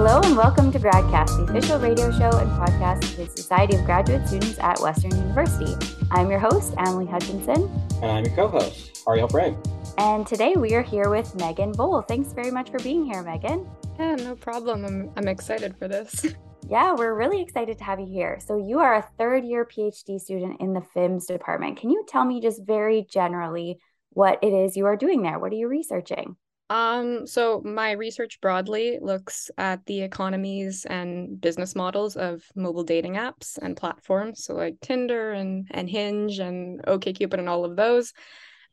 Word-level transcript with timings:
Hello 0.00 0.20
and 0.20 0.36
welcome 0.36 0.70
to 0.70 0.78
GradCast, 0.78 1.44
the 1.44 1.52
official 1.52 1.76
radio 1.80 2.12
show 2.12 2.30
and 2.38 2.48
podcast 2.52 3.02
of 3.02 3.16
the 3.16 3.26
Society 3.36 3.74
of 3.74 3.84
Graduate 3.84 4.28
Students 4.28 4.56
at 4.60 4.78
Western 4.78 5.10
University. 5.10 5.74
I'm 6.12 6.30
your 6.30 6.38
host, 6.38 6.72
Emily 6.78 7.04
Hutchinson. 7.04 7.68
And 8.00 8.04
I'm 8.04 8.24
your 8.24 8.32
co-host, 8.36 9.02
Ariel 9.08 9.26
Frame. 9.26 9.60
And 9.98 10.24
today 10.24 10.54
we 10.54 10.72
are 10.74 10.84
here 10.84 11.10
with 11.10 11.34
Megan 11.34 11.72
Bowl. 11.72 12.00
Thanks 12.02 12.32
very 12.32 12.52
much 12.52 12.70
for 12.70 12.78
being 12.78 13.06
here, 13.06 13.24
Megan. 13.24 13.68
Yeah, 13.98 14.14
no 14.14 14.36
problem. 14.36 14.84
I'm, 14.84 15.10
I'm 15.16 15.26
excited 15.26 15.76
for 15.76 15.88
this. 15.88 16.24
Yeah, 16.70 16.94
we're 16.94 17.14
really 17.14 17.40
excited 17.40 17.78
to 17.78 17.84
have 17.84 17.98
you 17.98 18.06
here. 18.06 18.40
So, 18.44 18.58
you 18.58 18.80
are 18.80 18.96
a 18.96 19.08
third 19.16 19.44
year 19.44 19.64
PhD 19.64 20.20
student 20.20 20.60
in 20.60 20.74
the 20.74 20.82
FIMS 20.94 21.26
department. 21.26 21.78
Can 21.78 21.88
you 21.88 22.04
tell 22.06 22.26
me 22.26 22.42
just 22.42 22.62
very 22.62 23.06
generally 23.08 23.78
what 24.10 24.38
it 24.42 24.52
is 24.52 24.76
you 24.76 24.84
are 24.84 24.96
doing 24.96 25.22
there? 25.22 25.38
What 25.38 25.50
are 25.50 25.56
you 25.56 25.66
researching? 25.66 26.36
Um, 26.70 27.26
so 27.26 27.62
my 27.64 27.92
research 27.92 28.40
broadly 28.42 28.98
looks 29.00 29.50
at 29.56 29.84
the 29.86 30.02
economies 30.02 30.84
and 30.84 31.40
business 31.40 31.74
models 31.74 32.14
of 32.16 32.42
mobile 32.54 32.84
dating 32.84 33.14
apps 33.14 33.56
and 33.56 33.76
platforms, 33.76 34.44
so 34.44 34.54
like 34.54 34.76
Tinder 34.82 35.32
and 35.32 35.66
and 35.70 35.88
Hinge 35.88 36.38
and 36.38 36.82
OkCupid 36.84 37.38
and 37.38 37.48
all 37.48 37.64
of 37.64 37.76
those. 37.76 38.12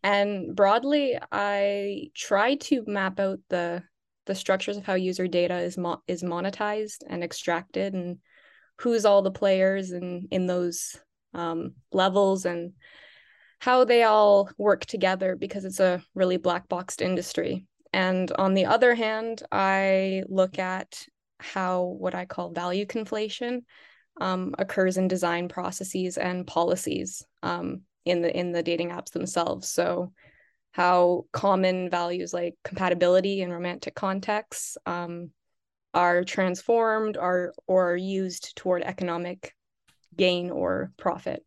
And 0.03 0.55
broadly, 0.55 1.17
I 1.31 2.09
try 2.13 2.55
to 2.55 2.83
map 2.85 3.19
out 3.19 3.39
the 3.49 3.83
the 4.25 4.35
structures 4.35 4.75
of 4.75 4.85
how 4.85 4.95
user 4.95 5.27
data 5.27 5.59
is 5.59 5.77
mo- 5.77 6.01
is 6.07 6.21
monetized 6.21 7.03
and 7.07 7.23
extracted 7.23 7.93
and 7.93 8.17
who's 8.79 9.05
all 9.05 9.21
the 9.21 9.31
players 9.31 9.91
in 9.91 10.27
in 10.31 10.47
those 10.47 10.97
um, 11.33 11.75
levels 11.93 12.45
and 12.45 12.73
how 13.59 13.85
they 13.85 14.03
all 14.03 14.49
work 14.57 14.85
together 14.85 15.37
because 15.37 15.63
it's 15.63 15.79
a 15.79 16.03
really 16.13 16.37
black 16.37 16.67
boxed 16.67 17.01
industry 17.01 17.65
and 17.95 18.31
on 18.33 18.53
the 18.53 18.65
other 18.65 18.93
hand 18.93 19.41
i 19.51 20.23
look 20.27 20.59
at 20.59 21.05
how 21.39 21.83
what 21.83 22.13
i 22.15 22.25
call 22.25 22.51
value 22.51 22.85
conflation 22.85 23.61
um, 24.21 24.55
occurs 24.57 24.97
in 24.97 25.09
design 25.09 25.49
processes 25.49 26.17
and 26.17 26.47
policies 26.47 27.25
um, 27.43 27.81
in 28.05 28.21
the 28.21 28.37
in 28.37 28.51
the 28.51 28.63
dating 28.63 28.89
apps 28.89 29.11
themselves 29.11 29.69
so 29.69 30.11
how 30.71 31.25
common 31.31 31.89
values 31.89 32.33
like 32.33 32.55
compatibility 32.63 33.41
and 33.41 33.51
romantic 33.51 33.95
contexts 33.95 34.77
um, 34.85 35.31
are 35.93 36.25
transformed 36.25 37.15
or 37.15 37.53
or 37.65 37.95
used 37.95 38.55
toward 38.57 38.83
economic 38.83 39.53
gain 40.17 40.51
or 40.51 40.91
profit. 40.97 41.43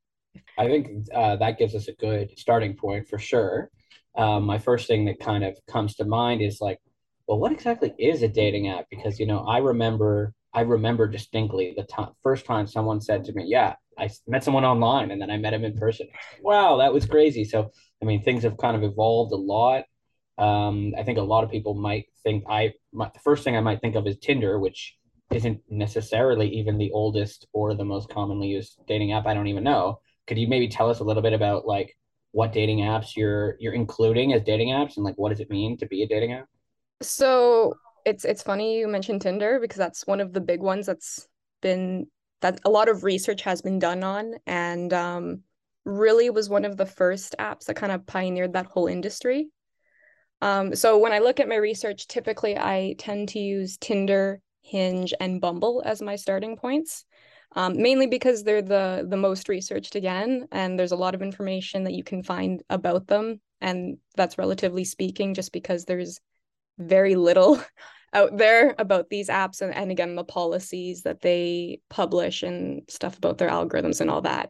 I 0.56 0.66
think 0.66 1.06
uh, 1.14 1.36
that 1.36 1.58
gives 1.58 1.74
us 1.74 1.88
a 1.88 1.92
good 1.92 2.30
starting 2.38 2.74
point 2.74 3.06
for 3.06 3.18
sure. 3.18 3.70
Um, 4.18 4.44
my 4.44 4.58
first 4.58 4.88
thing 4.88 5.04
that 5.06 5.20
kind 5.20 5.44
of 5.44 5.56
comes 5.68 5.94
to 5.96 6.04
mind 6.04 6.42
is 6.42 6.60
like, 6.60 6.80
well, 7.26 7.38
what 7.38 7.52
exactly 7.52 7.94
is 7.98 8.22
a 8.22 8.28
dating 8.28 8.68
app? 8.68 8.86
Because 8.90 9.18
you 9.20 9.26
know, 9.26 9.40
I 9.40 9.58
remember 9.58 10.34
I 10.52 10.62
remember 10.62 11.06
distinctly 11.06 11.74
the 11.76 11.86
first 12.22 12.44
time 12.44 12.66
someone 12.66 13.00
said 13.00 13.24
to 13.24 13.32
me, 13.32 13.44
"Yeah, 13.46 13.76
I 13.98 14.10
met 14.26 14.42
someone 14.44 14.64
online 14.64 15.10
and 15.10 15.20
then 15.20 15.30
I 15.30 15.36
met 15.36 15.54
him 15.54 15.64
in 15.64 15.76
person." 15.76 16.08
Wow, 16.42 16.78
that 16.78 16.92
was 16.92 17.06
crazy. 17.06 17.44
So 17.44 17.70
I 18.02 18.04
mean, 18.04 18.22
things 18.22 18.42
have 18.42 18.56
kind 18.56 18.76
of 18.76 18.82
evolved 18.82 19.32
a 19.32 19.36
lot. 19.36 19.84
Um, 20.38 20.94
I 20.98 21.02
think 21.02 21.18
a 21.18 21.22
lot 21.22 21.44
of 21.44 21.50
people 21.50 21.74
might 21.74 22.06
think 22.24 22.44
I 22.48 22.72
my, 22.92 23.10
the 23.12 23.20
first 23.20 23.44
thing 23.44 23.56
I 23.56 23.60
might 23.60 23.80
think 23.80 23.94
of 23.94 24.06
is 24.06 24.18
Tinder, 24.18 24.58
which 24.58 24.96
isn't 25.30 25.60
necessarily 25.68 26.48
even 26.56 26.78
the 26.78 26.90
oldest 26.92 27.46
or 27.52 27.74
the 27.74 27.84
most 27.84 28.08
commonly 28.08 28.48
used 28.48 28.80
dating 28.86 29.12
app. 29.12 29.26
I 29.26 29.34
don't 29.34 29.48
even 29.48 29.64
know. 29.64 30.00
Could 30.26 30.38
you 30.38 30.48
maybe 30.48 30.68
tell 30.68 30.88
us 30.90 31.00
a 31.00 31.04
little 31.04 31.22
bit 31.22 31.34
about 31.34 31.66
like 31.66 31.96
what 32.32 32.52
dating 32.52 32.78
apps 32.78 33.16
you're 33.16 33.56
you're 33.58 33.74
including 33.74 34.32
as 34.32 34.42
dating 34.42 34.68
apps 34.68 34.96
and 34.96 35.04
like 35.04 35.16
what 35.16 35.30
does 35.30 35.40
it 35.40 35.50
mean 35.50 35.76
to 35.78 35.86
be 35.86 36.02
a 36.02 36.08
dating 36.08 36.32
app? 36.32 36.46
So 37.02 37.74
it's 38.04 38.24
it's 38.24 38.42
funny 38.42 38.78
you 38.78 38.88
mentioned 38.88 39.22
Tinder 39.22 39.58
because 39.60 39.78
that's 39.78 40.06
one 40.06 40.20
of 40.20 40.32
the 40.32 40.40
big 40.40 40.60
ones 40.60 40.86
that's 40.86 41.28
been 41.62 42.06
that 42.40 42.60
a 42.64 42.70
lot 42.70 42.88
of 42.88 43.04
research 43.04 43.42
has 43.42 43.60
been 43.60 43.78
done 43.78 44.04
on 44.04 44.34
and 44.46 44.92
um 44.92 45.42
really 45.88 46.30
was 46.30 46.48
one 46.48 46.64
of 46.64 46.76
the 46.76 46.86
first 46.86 47.34
apps 47.38 47.64
that 47.64 47.76
kind 47.76 47.92
of 47.92 48.06
pioneered 48.06 48.52
that 48.52 48.66
whole 48.66 48.86
industry. 48.86 49.48
Um, 50.40 50.74
so 50.74 50.98
when 50.98 51.12
I 51.12 51.18
look 51.18 51.40
at 51.40 51.48
my 51.48 51.56
research, 51.56 52.06
typically 52.06 52.56
I 52.56 52.94
tend 52.98 53.30
to 53.30 53.40
use 53.40 53.76
Tinder, 53.78 54.40
Hinge, 54.60 55.14
and 55.18 55.40
Bumble 55.40 55.82
as 55.84 56.00
my 56.02 56.16
starting 56.16 56.56
points, 56.56 57.04
um, 57.56 57.80
mainly 57.80 58.06
because 58.06 58.44
they're 58.44 58.62
the 58.62 59.06
the 59.08 59.16
most 59.16 59.48
researched 59.48 59.94
again, 59.94 60.46
and 60.52 60.78
there's 60.78 60.92
a 60.92 60.96
lot 60.96 61.14
of 61.14 61.22
information 61.22 61.84
that 61.84 61.94
you 61.94 62.04
can 62.04 62.22
find 62.22 62.62
about 62.70 63.06
them, 63.06 63.40
and 63.60 63.98
that's 64.16 64.38
relatively 64.38 64.84
speaking, 64.84 65.34
just 65.34 65.52
because 65.52 65.84
there's 65.84 66.20
very 66.78 67.14
little 67.14 67.62
out 68.14 68.36
there 68.36 68.74
about 68.78 69.10
these 69.10 69.28
apps 69.28 69.60
and, 69.60 69.74
and 69.74 69.90
again 69.90 70.14
the 70.14 70.24
policies 70.24 71.02
that 71.02 71.20
they 71.20 71.78
publish 71.90 72.42
and 72.42 72.82
stuff 72.88 73.18
about 73.18 73.36
their 73.36 73.50
algorithms 73.50 74.00
and 74.00 74.08
all 74.08 74.22
that 74.22 74.48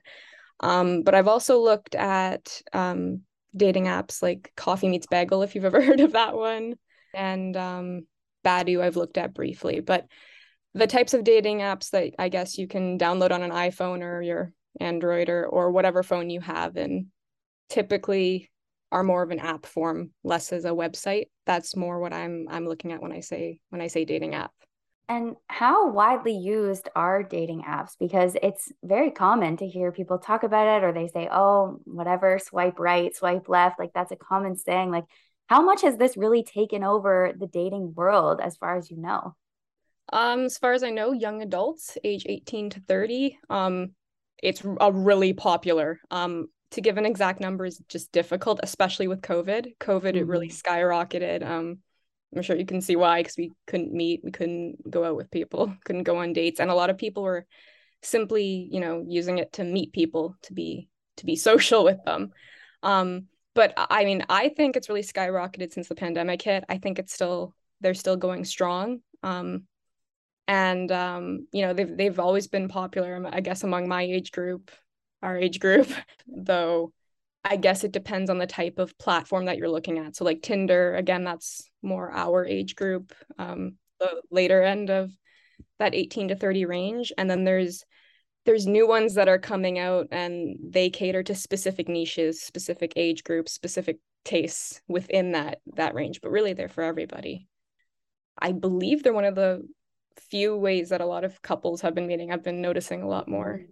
um, 0.61 1.03
but 1.03 1.15
I've 1.15 1.29
also 1.29 1.61
looked 1.61 1.95
at 1.95 2.63
um, 2.73 3.23
dating 3.57 3.85
apps 3.85 4.23
like 4.23 4.53
Coffee 4.57 4.89
Meets 4.89 5.07
Bagel, 5.07 5.43
if 5.43 5.55
you've 5.55 5.65
ever 5.65 5.83
heard 5.85 6.01
of 6.01 6.13
that 6.13 6.35
one, 6.35 6.75
and 7.15 7.57
um, 7.57 8.07
Badoo, 8.45 8.83
I've 8.83 8.97
looked 8.97 9.19
at 9.19 9.35
briefly. 9.35 9.81
But 9.81 10.07
the 10.75 10.87
types 10.87 11.15
of 11.15 11.25
dating 11.25 11.59
apps 11.59 11.91
that 11.91 12.15
I 12.19 12.29
guess 12.29 12.59
you 12.59 12.69
can 12.69 12.99
download 12.99 13.33
on 13.33 13.43
an 13.43 13.51
iPhone 13.51 14.03
or 14.03 14.23
your 14.23 14.53
Android 14.81 15.29
or, 15.29 15.47
or 15.47 15.71
whatever 15.71 16.03
phone 16.03 16.31
you 16.31 16.41
have, 16.41 16.77
and 16.77 17.07
typically 17.69 18.51
are 18.91 19.05
more 19.05 19.23
of 19.23 19.31
an 19.31 19.41
app 19.41 19.67
form, 19.67 20.11
less 20.25 20.53
as 20.53 20.65
a 20.65 20.71
website. 20.71 21.27
That's 21.47 21.77
more 21.77 22.01
what 22.01 22.13
I'm 22.13 22.47
I'm 22.51 22.67
looking 22.67 22.93
at 22.93 23.03
when 23.03 23.13
I 23.13 23.21
say 23.21 23.61
when 23.71 23.81
I 23.81 23.89
say 23.89 24.05
dating 24.05 24.35
app. 24.35 24.53
And 25.11 25.37
how 25.47 25.91
widely 25.91 26.37
used 26.37 26.91
are 26.95 27.23
dating 27.23 27.63
apps? 27.63 27.93
Because 27.99 28.37
it's 28.43 28.71
very 28.85 29.11
common 29.11 29.57
to 29.57 29.67
hear 29.67 29.91
people 29.91 30.19
talk 30.19 30.43
about 30.43 30.67
it 30.69 30.85
or 30.85 30.93
they 30.93 31.09
say, 31.09 31.31
oh, 31.33 31.81
whatever, 31.85 32.39
swipe 32.39 32.79
right, 32.79 33.17
swipe 33.17 33.49
left. 33.49 33.79
Like 33.79 33.93
that's 33.95 34.13
a 34.13 34.17
common 34.17 34.57
saying. 34.57 34.91
Like, 34.91 35.07
how 35.47 35.63
much 35.63 35.81
has 35.81 35.97
this 35.97 36.19
really 36.19 36.43
taken 36.43 36.85
over 36.85 37.33
the 37.35 37.47
dating 37.47 37.95
world 37.95 38.39
as 38.43 38.59
far 38.59 38.77
as 38.77 38.91
you 38.91 38.99
know? 38.99 39.35
Um, 40.13 40.45
as 40.45 40.59
far 40.59 40.73
as 40.73 40.83
I 40.83 40.91
know, 40.91 41.13
young 41.13 41.43
adults 41.43 41.99
age 42.05 42.25
18 42.29 42.71
to 42.71 42.81
30, 42.81 43.39
um, 43.51 43.91
it's 44.43 44.63
a 44.81 44.93
really 44.93 45.33
popular. 45.33 46.01
Um, 46.11 46.49
to 46.73 46.81
give 46.81 46.99
an 46.99 47.07
exact 47.07 47.41
number 47.41 47.65
is 47.65 47.83
just 47.89 48.13
difficult, 48.13 48.61
especially 48.63 49.09
with 49.09 49.23
COVID. 49.23 49.77
COVID, 49.79 50.03
mm-hmm. 50.03 50.17
it 50.17 50.27
really 50.27 50.49
mm-hmm. 50.49 50.71
skyrocketed. 50.71 51.45
Um, 51.45 51.79
I'm 52.35 52.43
sure 52.43 52.57
you 52.57 52.67
can 52.67 52.81
see 52.81 52.97
why 52.97 53.21
because 53.21 53.37
we 53.37 53.53
couldn't 53.67 53.93
meet, 53.93 54.21
we 54.23 54.31
couldn't 54.31 54.91
go 54.91 55.05
out 55.05 55.17
with 55.17 55.31
people, 55.31 55.75
couldn't 55.85 56.03
go 56.03 56.19
on 56.19 56.33
dates, 56.33 56.61
and 56.61 56.71
a 56.71 56.75
lot 56.75 56.91
of 56.91 56.99
people 56.99 57.23
were 57.23 57.47
simply, 58.03 58.69
you 58.71 58.81
know, 58.81 59.05
using 59.07 59.39
it 59.39 59.55
to 59.55 59.65
meet 59.65 59.93
people, 59.93 60.37
to 60.43 60.53
be 60.53 60.89
to 61.17 61.27
be 61.27 61.37
social 61.51 61.85
with 61.85 62.03
them. 62.05 62.33
Um, 62.83 63.27
but 63.55 63.73
I 63.77 64.05
mean, 64.05 64.25
I 64.29 64.51
think 64.51 64.77
it's 64.77 64.89
really 64.89 65.03
skyrocketed 65.03 65.73
since 65.73 65.89
the 65.89 65.95
pandemic 65.95 66.43
hit. 66.43 66.65
I 66.69 66.79
think 66.79 66.99
it's 66.99 67.13
still 67.13 67.55
they're 67.81 67.95
still 67.95 68.17
going 68.17 68.45
strong. 68.45 69.01
Um, 69.23 69.65
and 70.49 70.91
um, 70.91 71.47
you 71.53 71.63
know, 71.63 71.75
they've 71.75 71.95
they've 71.97 72.19
always 72.19 72.49
been 72.49 72.69
popular, 72.69 73.25
I 73.31 73.41
guess, 73.41 73.63
among 73.63 73.87
my 73.87 74.03
age 74.03 74.33
group, 74.33 74.71
our 75.23 75.37
age 75.37 75.61
group, 75.61 75.89
though 76.27 76.93
I 77.45 77.57
guess 77.57 77.85
it 77.85 77.93
depends 77.93 78.31
on 78.31 78.39
the 78.39 78.47
type 78.47 78.79
of 78.79 78.97
platform 78.99 79.45
that 79.45 79.59
you're 79.59 79.69
looking 79.69 79.99
at. 79.99 80.17
So 80.17 80.25
like 80.25 80.43
Tinder, 80.43 80.95
again, 80.97 81.23
that's 81.23 81.69
more 81.83 82.11
our 82.11 82.45
age 82.45 82.75
group, 82.75 83.13
um, 83.39 83.75
the 84.01 84.21
later 84.31 84.63
end 84.63 84.91
of 84.91 85.13
that 85.79 85.95
18 85.95 86.29
to 86.29 86.37
30 86.37 86.65
range. 86.65 87.13
And 87.17 87.31
then 87.31 87.45
there's 87.45 87.85
there's 88.47 88.67
new 88.67 88.89
ones 88.89 89.15
that 89.15 89.29
are 89.29 89.39
coming 89.39 89.79
out 89.79 90.09
and 90.11 90.57
they 90.63 90.89
cater 90.89 91.23
to 91.23 91.35
specific 91.35 91.89
niches, 91.89 92.41
specific 92.41 92.95
age 92.97 93.23
groups, 93.23 93.53
specific 93.53 93.99
tastes 94.25 94.81
within 94.89 95.33
that 95.33 95.61
that 95.77 95.95
range, 95.95 96.23
but 96.23 96.31
really 96.31 96.55
they're 96.55 96.69
for 96.69 96.83
everybody. 96.83 97.47
I 98.39 98.53
believe 98.53 99.03
they're 99.03 99.13
one 99.13 99.25
of 99.25 99.35
the 99.35 99.67
few 100.21 100.57
ways 100.57 100.91
that 100.91 101.01
a 101.01 101.07
lot 101.07 101.25
of 101.25 101.41
couples 101.43 101.81
have 101.83 101.95
been 101.95 102.07
meeting. 102.07 102.33
I've 102.33 102.45
been 102.45 102.61
noticing 102.61 103.03
a 103.03 103.09
lot 103.09 103.29
more 103.29 103.63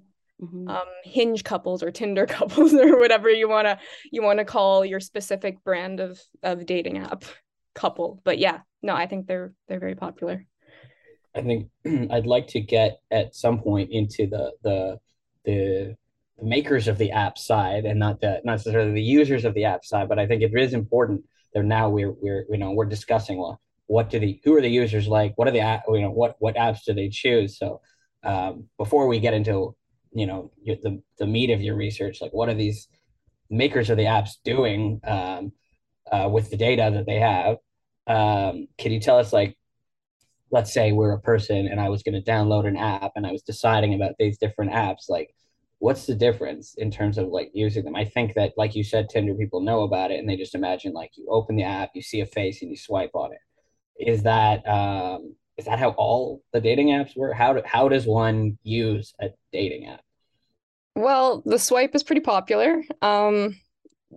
mm-hmm. 0.43 0.69
um, 0.69 0.87
hinge 1.05 1.45
couples 1.45 1.83
or 1.83 1.91
tinder 1.91 2.27
couples 2.39 2.75
or 2.75 2.99
whatever 2.99 3.31
you 3.31 3.49
want 3.49 3.67
to 3.67 3.79
you 4.11 4.23
want 4.23 4.39
to 4.39 4.45
call 4.45 4.85
your 4.85 5.01
specific 5.01 5.63
brand 5.65 6.01
of 6.01 6.21
of 6.43 6.67
dating 6.67 6.99
app 6.99 7.25
couple 7.75 8.21
but 8.25 8.39
yeah 8.39 8.61
no 8.83 8.95
i 8.95 9.07
think 9.07 9.27
they're 9.27 9.53
they're 9.69 9.81
very 9.81 9.95
popular 9.95 10.47
i 11.35 11.43
think 11.43 11.69
i'd 12.11 12.27
like 12.27 12.47
to 12.47 12.61
get 12.61 13.01
at 13.11 13.35
some 13.35 13.61
point 13.61 13.91
into 13.93 14.27
the 14.27 14.53
the 14.63 14.99
the 15.45 15.97
the 16.39 16.45
makers 16.45 16.87
of 16.89 16.99
the 16.99 17.11
app 17.13 17.39
side 17.39 17.85
and 17.85 17.99
not 17.99 18.21
the 18.21 18.41
not 18.45 18.53
necessarily 18.53 18.93
the 18.93 19.03
users 19.03 19.45
of 19.45 19.55
the 19.55 19.65
app 19.65 19.85
side 19.85 20.09
but 20.09 20.19
i 20.19 20.27
think 20.27 20.43
it 20.43 20.53
is 20.55 20.73
important 20.73 21.23
that 21.55 21.63
now 21.63 21.89
we're 21.89 22.13
we're 22.13 22.47
you 22.51 22.59
know 22.59 22.73
we're 22.73 22.87
discussing 22.87 23.39
well 23.39 23.61
what 23.87 24.11
do 24.11 24.19
the 24.19 24.41
who 24.45 24.57
are 24.57 24.61
the 24.61 24.69
users 24.69 25.07
like 25.07 25.33
what 25.37 25.49
are 25.49 25.53
the 25.53 25.81
you 25.89 26.01
know 26.01 26.11
what 26.11 26.37
what 26.39 26.57
apps 26.57 26.85
do 26.85 26.93
they 26.93 27.09
choose 27.09 27.59
so 27.59 27.81
um, 28.25 28.65
before 28.79 29.07
we 29.07 29.21
get 29.21 29.35
into 29.35 29.75
you 30.13 30.27
know 30.27 30.51
the 30.65 31.03
the 31.19 31.27
meat 31.27 31.51
of 31.51 31.61
your 31.61 31.77
research 31.77 32.21
like 32.21 32.33
what 32.33 32.49
are 32.49 32.55
these 32.55 32.89
makers 33.51 33.91
of 33.91 33.97
the 33.97 34.05
apps 34.05 34.33
doing 34.45 35.01
um, 35.05 35.53
uh, 36.11 36.29
with 36.29 36.51
the 36.51 36.57
data 36.57 36.91
that 36.93 37.07
they 37.07 37.21
have 37.21 37.57
um, 38.09 38.67
can 38.79 38.93
you 38.93 39.01
tell 39.01 39.19
us 39.19 39.33
like 39.33 39.57
let's 40.51 40.73
say 40.73 40.93
we're 40.93 41.13
a 41.13 41.21
person 41.21 41.67
and 41.67 41.81
I 41.81 41.89
was 41.89 42.03
going 42.03 42.21
to 42.21 42.31
download 42.31 42.67
an 42.67 42.77
app 42.77 43.13
and 43.17 43.27
I 43.27 43.33
was 43.33 43.43
deciding 43.43 43.95
about 43.95 44.15
these 44.19 44.39
different 44.39 44.73
apps, 44.73 45.09
like 45.09 45.35
what's 45.79 46.07
the 46.07 46.15
difference 46.15 46.75
in 46.79 46.91
terms 46.91 47.19
of 47.19 47.29
like 47.29 47.51
using 47.53 47.85
them? 47.85 47.97
I 47.97 48.05
think 48.05 48.35
that, 48.35 48.53
like 48.57 48.75
you 48.75 48.85
said, 48.85 49.09
Tinder 49.09 49.35
people 49.35 49.61
know 49.61 49.83
about 49.83 50.11
it 50.11 50.19
and 50.19 50.29
they 50.29 50.37
just 50.37 50.55
imagine 50.55 50.93
like 50.93 51.11
you 51.17 51.27
open 51.31 51.57
the 51.57 51.65
app, 51.65 51.91
you 51.95 52.03
see 52.03 52.21
a 52.21 52.27
face, 52.27 52.63
and 52.63 52.71
you 52.71 52.77
swipe 52.77 53.11
on 53.15 53.33
it. 53.33 53.41
Is 53.99 54.23
that 54.25 54.67
um, 54.69 55.35
is 55.57 55.65
that 55.65 55.79
how 55.79 55.91
all 55.91 56.43
the 56.53 56.61
dating 56.61 56.89
apps 56.89 57.17
work? 57.17 57.35
How 57.35 57.55
do, 57.55 57.63
how 57.65 57.89
does 57.89 58.07
one 58.07 58.59
use 58.63 59.15
a 59.21 59.29
dating 59.53 59.87
app? 59.87 60.01
Well, 60.95 61.43
the 61.45 61.59
swipe 61.59 61.95
is 61.95 62.03
pretty 62.03 62.21
popular. 62.21 62.83
Um, 63.03 63.59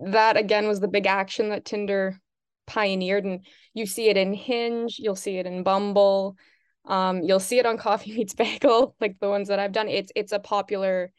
that 0.03 0.37
again 0.37 0.67
was 0.67 0.79
the 0.79 0.87
big 0.87 1.05
action 1.05 1.49
that 1.49 1.65
Tinder 1.65 2.19
pioneered, 2.67 3.25
and 3.25 3.45
you 3.73 3.85
see 3.85 4.09
it 4.09 4.17
in 4.17 4.33
Hinge, 4.33 4.97
you'll 4.99 5.15
see 5.15 5.37
it 5.37 5.45
in 5.45 5.63
Bumble, 5.63 6.37
um, 6.85 7.23
you'll 7.23 7.39
see 7.39 7.59
it 7.59 7.65
on 7.65 7.77
Coffee 7.79 8.13
Meets 8.13 8.33
Bagel, 8.33 8.95
like 8.99 9.17
the 9.19 9.29
ones 9.29 9.47
that 9.47 9.59
I've 9.59 9.71
done. 9.71 9.87
It's 9.87 10.11
it's 10.15 10.31
a 10.31 10.39
popular 10.39 11.11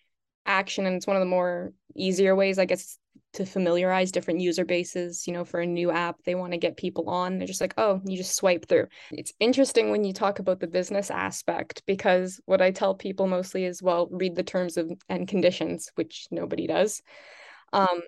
action, 0.46 0.86
and 0.86 0.96
it's 0.96 1.06
one 1.06 1.16
of 1.16 1.20
the 1.20 1.26
more 1.26 1.72
easier 1.94 2.36
ways, 2.36 2.58
I 2.58 2.66
guess, 2.66 2.98
to 3.32 3.44
familiarize 3.44 4.12
different 4.12 4.40
user 4.40 4.64
bases. 4.64 5.26
You 5.26 5.32
know, 5.32 5.44
for 5.44 5.60
a 5.60 5.66
new 5.66 5.90
app, 5.90 6.16
they 6.24 6.34
want 6.34 6.52
to 6.52 6.58
get 6.58 6.76
people 6.76 7.08
on. 7.08 7.38
They're 7.38 7.46
just 7.46 7.60
like, 7.60 7.74
oh, 7.78 8.00
you 8.04 8.16
just 8.16 8.36
swipe 8.36 8.66
through. 8.66 8.86
It's 9.12 9.32
interesting 9.40 9.90
when 9.90 10.04
you 10.04 10.12
talk 10.12 10.38
about 10.38 10.60
the 10.60 10.66
business 10.66 11.10
aspect 11.10 11.82
because 11.86 12.40
what 12.46 12.62
I 12.62 12.70
tell 12.70 12.94
people 12.94 13.26
mostly 13.26 13.64
is, 13.64 13.82
well, 13.82 14.08
read 14.10 14.36
the 14.36 14.42
terms 14.42 14.76
of 14.76 14.90
and 15.08 15.28
conditions, 15.28 15.90
which 15.94 16.26
nobody 16.30 16.66
does. 16.66 17.02
Um, 17.72 18.02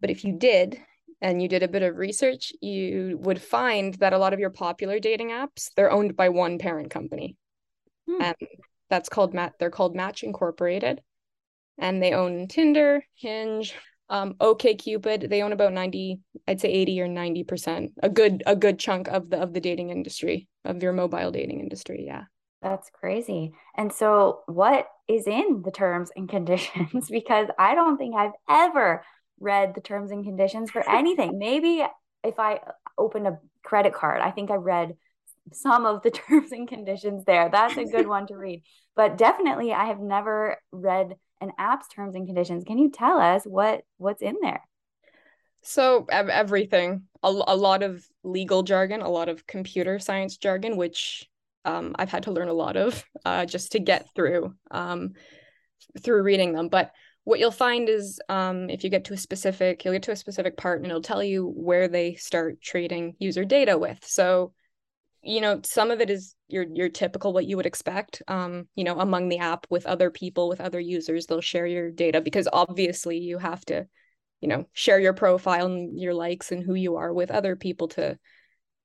but 0.00 0.10
if 0.10 0.24
you 0.24 0.34
did, 0.38 0.78
and 1.24 1.40
you 1.40 1.48
did 1.48 1.62
a 1.62 1.68
bit 1.68 1.82
of 1.82 1.96
research, 1.96 2.52
you 2.60 3.18
would 3.22 3.40
find 3.40 3.94
that 3.94 4.12
a 4.12 4.18
lot 4.18 4.34
of 4.34 4.40
your 4.40 4.50
popular 4.50 4.98
dating 4.98 5.30
apps, 5.30 5.70
they're 5.74 5.90
owned 5.90 6.16
by 6.16 6.28
one 6.28 6.58
parent 6.58 6.90
company. 6.90 7.36
Hmm. 8.06 8.20
And 8.20 8.36
that's 8.90 9.08
called 9.08 9.32
Mat 9.32 9.54
they're 9.58 9.70
called 9.70 9.96
Match 9.96 10.22
Incorporated. 10.22 11.00
And 11.78 12.02
they 12.02 12.12
own 12.12 12.46
Tinder, 12.46 13.04
Hinge, 13.14 13.74
um, 14.08 14.34
OKCupid. 14.34 15.28
They 15.28 15.42
own 15.42 15.52
about 15.52 15.72
90, 15.72 16.20
I'd 16.46 16.60
say 16.60 16.70
80 16.70 17.00
or 17.02 17.08
90%. 17.08 17.92
A 18.02 18.08
good 18.08 18.42
a 18.46 18.56
good 18.56 18.78
chunk 18.78 19.08
of 19.08 19.30
the 19.30 19.40
of 19.40 19.52
the 19.52 19.60
dating 19.60 19.90
industry, 19.90 20.48
of 20.64 20.82
your 20.82 20.92
mobile 20.92 21.30
dating 21.30 21.60
industry. 21.60 22.04
Yeah. 22.06 22.24
That's 22.62 22.88
crazy. 22.90 23.52
And 23.76 23.92
so 23.92 24.40
what 24.46 24.86
is 25.06 25.26
in 25.26 25.62
the 25.64 25.70
terms 25.70 26.10
and 26.16 26.28
conditions? 26.36 27.08
because 27.10 27.48
I 27.58 27.74
don't 27.74 27.98
think 27.98 28.14
I've 28.16 28.32
ever 28.48 29.04
read 29.40 29.74
the 29.74 29.80
terms 29.80 30.10
and 30.10 30.24
conditions 30.24 30.70
for 30.70 30.88
anything. 30.90 31.38
Maybe 31.38 31.84
if 32.22 32.38
I 32.38 32.60
open 32.96 33.26
a 33.26 33.38
credit 33.62 33.94
card, 33.94 34.20
I 34.20 34.30
think 34.30 34.50
I 34.50 34.56
read 34.56 34.94
some 35.52 35.84
of 35.84 36.02
the 36.02 36.10
terms 36.10 36.52
and 36.52 36.68
conditions 36.68 37.24
there. 37.24 37.48
That's 37.50 37.76
a 37.76 37.84
good 37.84 38.08
one 38.08 38.26
to 38.28 38.34
read. 38.34 38.62
But 38.96 39.18
definitely 39.18 39.72
I 39.72 39.86
have 39.86 40.00
never 40.00 40.58
read 40.72 41.16
an 41.44 41.52
app's 41.58 41.88
terms 41.88 42.14
and 42.14 42.26
conditions. 42.26 42.64
Can 42.64 42.78
you 42.78 42.90
tell 42.90 43.18
us 43.18 43.44
what 43.44 43.82
what's 43.98 44.22
in 44.22 44.36
there? 44.42 44.62
So 45.62 46.06
everything, 46.10 47.04
a, 47.22 47.28
a 47.28 47.56
lot 47.56 47.82
of 47.82 48.04
legal 48.22 48.62
jargon, 48.62 49.00
a 49.00 49.08
lot 49.08 49.28
of 49.28 49.46
computer 49.46 49.98
science 49.98 50.36
jargon, 50.36 50.76
which 50.76 51.28
um, 51.64 51.94
I've 51.98 52.10
had 52.10 52.24
to 52.24 52.32
learn 52.32 52.48
a 52.48 52.54
lot 52.54 52.76
of 52.76 53.02
uh, 53.24 53.46
just 53.46 53.72
to 53.72 53.78
get 53.78 54.06
through 54.14 54.54
um, 54.70 55.12
through 56.02 56.22
reading 56.22 56.52
them. 56.52 56.68
But 56.68 56.92
what 57.24 57.38
you'll 57.38 57.50
find 57.50 57.88
is 57.88 58.20
um, 58.28 58.68
if 58.68 58.84
you 58.84 58.90
get 58.90 59.06
to 59.06 59.14
a 59.14 59.18
specific 59.18 59.84
you'll 59.84 59.94
get 59.94 60.02
to 60.04 60.12
a 60.12 60.16
specific 60.16 60.56
part 60.56 60.82
and 60.82 60.90
it'll 60.90 61.00
tell 61.00 61.22
you 61.22 61.46
where 61.56 61.88
they 61.88 62.14
start 62.14 62.60
trading 62.60 63.16
user 63.18 63.44
data 63.44 63.76
with 63.78 63.98
so 64.04 64.52
you 65.24 65.40
know 65.40 65.60
some 65.64 65.90
of 65.90 66.00
it 66.00 66.10
is 66.10 66.34
your 66.48 66.66
your 66.74 66.88
typical 66.88 67.32
what 67.32 67.46
you 67.46 67.56
would 67.56 67.66
expect 67.66 68.22
um, 68.28 68.68
you 68.74 68.84
know 68.84 68.98
among 68.98 69.28
the 69.28 69.38
app 69.38 69.66
with 69.70 69.86
other 69.86 70.10
people 70.10 70.48
with 70.48 70.60
other 70.60 70.80
users 70.80 71.26
they'll 71.26 71.40
share 71.40 71.66
your 71.66 71.90
data 71.90 72.20
because 72.20 72.48
obviously 72.52 73.18
you 73.18 73.38
have 73.38 73.64
to 73.64 73.86
you 74.40 74.48
know 74.48 74.66
share 74.72 75.00
your 75.00 75.14
profile 75.14 75.66
and 75.66 75.98
your 75.98 76.14
likes 76.14 76.52
and 76.52 76.62
who 76.62 76.74
you 76.74 76.96
are 76.96 77.12
with 77.12 77.30
other 77.30 77.56
people 77.56 77.88
to 77.88 78.18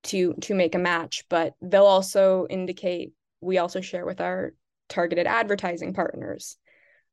to 0.03 0.33
to 0.35 0.55
make 0.55 0.75
a 0.75 0.79
match 0.79 1.25
but 1.29 1.53
they'll 1.61 1.85
also 1.85 2.47
indicate 2.49 3.11
we 3.41 3.57
also 3.57 3.81
share 3.81 4.05
with 4.05 4.21
our 4.21 4.53
targeted 4.87 5.27
advertising 5.27 5.93
partners 5.93 6.57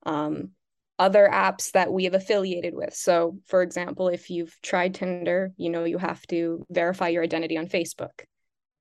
um, 0.05 0.51
other 0.99 1.29
apps 1.31 1.73
that 1.73 1.93
we 1.93 2.05
have 2.05 2.15
affiliated 2.15 2.75
with. 2.75 2.95
So, 2.95 3.39
for 3.47 3.63
example, 3.63 4.09
if 4.09 4.31
you've 4.31 4.57
tried 4.63 4.95
Tinder, 4.95 5.53
you 5.57 5.69
know 5.69 5.85
you 5.85 5.99
have 5.99 6.27
to 6.29 6.65
verify 6.71 7.09
your 7.09 7.23
identity 7.23 7.59
on 7.59 7.67
Facebook. 7.67 8.25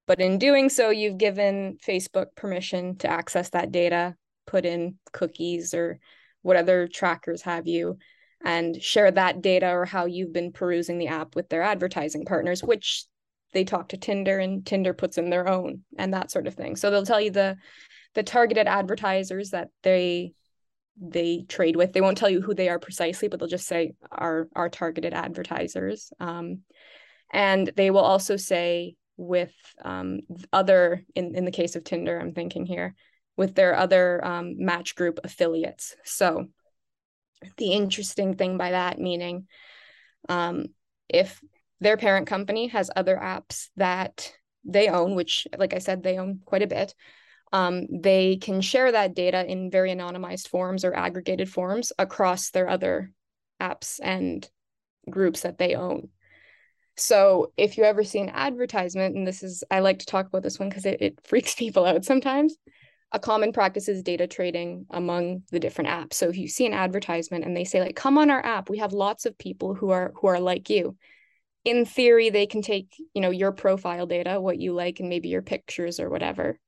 But 0.07 0.21
in 0.21 0.37
doing 0.37 0.69
so, 0.69 0.89
you've 0.89 1.17
given 1.17 1.77
Facebook 1.85 2.35
permission 2.35 2.97
to 2.97 3.09
access 3.09 3.49
that 3.49 3.71
data, 3.71 4.15
put 4.45 4.65
in 4.65 4.95
cookies 5.11 5.73
or 5.73 5.99
what 6.41 6.57
other 6.57 6.87
trackers 6.87 7.41
have 7.41 7.67
you, 7.67 7.97
and 8.43 8.81
share 8.81 9.09
that 9.09 9.41
data 9.41 9.69
or 9.71 9.85
how 9.85 10.05
you've 10.05 10.33
been 10.33 10.51
perusing 10.51 10.99
the 10.99 11.07
app 11.07 11.35
with 11.35 11.49
their 11.49 11.63
advertising 11.63 12.25
partners, 12.25 12.63
which 12.63 13.05
they 13.53 13.63
talk 13.63 13.89
to 13.89 13.97
Tinder 13.97 14.37
and 14.37 14.65
Tinder 14.65 14.93
puts 14.93 15.17
in 15.17 15.29
their 15.29 15.47
own 15.47 15.81
and 15.97 16.13
that 16.13 16.29
sort 16.29 16.45
of 16.45 16.53
thing. 16.53 16.75
So 16.75 16.91
they'll 16.91 17.05
tell 17.05 17.21
you 17.21 17.31
the 17.31 17.57
the 18.13 18.23
targeted 18.23 18.67
advertisers 18.67 19.49
that 19.51 19.69
they 19.81 20.33
they 21.01 21.45
trade 21.47 21.75
with. 21.75 21.93
They 21.93 22.01
won't 22.01 22.17
tell 22.17 22.29
you 22.29 22.41
who 22.41 22.53
they 22.53 22.69
are 22.69 22.79
precisely, 22.79 23.27
but 23.27 23.39
they'll 23.39 23.49
just 23.49 23.67
say 23.67 23.93
our 24.11 24.47
our 24.55 24.69
targeted 24.69 25.13
advertisers. 25.13 26.11
Um, 26.19 26.61
and 27.33 27.71
they 27.75 27.91
will 27.91 27.99
also 27.99 28.35
say 28.35 28.95
with 29.17 29.53
um, 29.83 30.21
other 30.51 31.05
in 31.15 31.35
in 31.35 31.45
the 31.45 31.51
case 31.51 31.75
of 31.75 31.83
Tinder, 31.83 32.19
I'm 32.19 32.33
thinking 32.33 32.65
here 32.65 32.95
with 33.37 33.55
their 33.55 33.75
other 33.75 34.25
um, 34.25 34.55
match 34.57 34.95
group 34.95 35.19
affiliates. 35.23 35.95
So 36.05 36.47
the 37.57 37.73
interesting 37.73 38.35
thing 38.35 38.57
by 38.57 38.71
that 38.71 38.99
meaning, 38.99 39.47
um, 40.29 40.67
if 41.09 41.41
their 41.81 41.97
parent 41.97 42.27
company 42.27 42.67
has 42.67 42.89
other 42.95 43.17
apps 43.17 43.69
that 43.75 44.33
they 44.63 44.87
own, 44.87 45.15
which, 45.15 45.47
like 45.57 45.73
I 45.73 45.79
said, 45.79 46.01
they 46.01 46.17
own 46.17 46.39
quite 46.45 46.63
a 46.63 46.67
bit 46.67 46.95
um, 47.55 47.87
they 47.89 48.35
can 48.35 48.59
share 48.59 48.91
that 48.91 49.15
data 49.15 49.49
in 49.49 49.71
very 49.71 49.91
anonymized 49.91 50.49
forms 50.49 50.83
or 50.83 50.93
aggregated 50.93 51.49
forms 51.49 51.93
across 51.97 52.49
their 52.49 52.67
other 52.67 53.11
apps 53.61 53.99
and 54.03 54.49
groups 55.09 55.41
that 55.41 55.57
they 55.57 55.75
own. 55.75 56.09
So 56.97 57.51
if 57.57 57.77
you 57.77 57.83
ever 57.83 58.03
see 58.03 58.19
an 58.19 58.29
advertisement, 58.29 59.15
and 59.15 59.27
this 59.27 59.43
is, 59.43 59.63
I 59.69 59.79
like 59.79 59.99
to 59.99 60.05
talk 60.05 60.27
about 60.27 60.43
this 60.43 60.59
one 60.59 60.69
because 60.69 60.85
it, 60.85 61.01
it 61.01 61.19
freaks 61.27 61.55
people 61.55 61.85
out 61.85 62.05
sometimes. 62.05 62.55
A 63.11 63.19
common 63.19 63.53
practice 63.53 63.87
is 63.87 64.03
data 64.03 64.27
trading 64.27 64.85
among 64.89 65.43
the 65.51 65.59
different 65.59 65.89
apps. 65.89 66.15
So 66.15 66.27
if 66.27 66.37
you 66.37 66.47
see 66.47 66.65
an 66.65 66.73
advertisement 66.73 67.45
and 67.45 67.55
they 67.55 67.63
say 67.63 67.79
like, 67.79 67.95
come 67.95 68.17
on 68.17 68.29
our 68.29 68.43
app, 68.45 68.69
we 68.69 68.79
have 68.79 68.93
lots 68.93 69.25
of 69.25 69.37
people 69.37 69.73
who 69.73 69.91
are 69.91 70.11
who 70.15 70.27
are 70.27 70.39
like 70.39 70.69
you. 70.69 70.97
In 71.63 71.85
theory, 71.85 72.29
they 72.29 72.45
can 72.45 72.61
take, 72.61 72.93
you 73.13 73.21
know, 73.21 73.29
your 73.29 73.51
profile 73.51 74.05
data, 74.05 74.41
what 74.41 74.59
you 74.59 74.73
like, 74.73 74.99
and 74.99 75.07
maybe 75.09 75.29
your 75.29 75.41
pictures 75.41 75.99
or 75.99 76.09
whatever, 76.09 76.59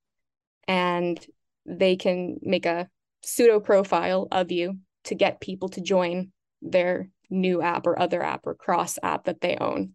and 0.68 1.24
they 1.66 1.98
can 1.98 2.38
make 2.42 2.66
a 2.66 2.88
pseudo 3.24 3.60
profile 3.60 4.28
of 4.32 4.52
you 4.52 4.80
to 5.06 5.16
get 5.16 5.42
people 5.42 5.70
to 5.70 5.82
join 5.82 6.32
their 6.62 7.10
new 7.30 7.62
app 7.62 7.86
or 7.86 8.00
other 8.00 8.24
app 8.24 8.48
or 8.48 8.56
cross 8.56 8.98
app 9.04 9.26
that 9.26 9.42
they 9.42 9.58
own. 9.58 9.94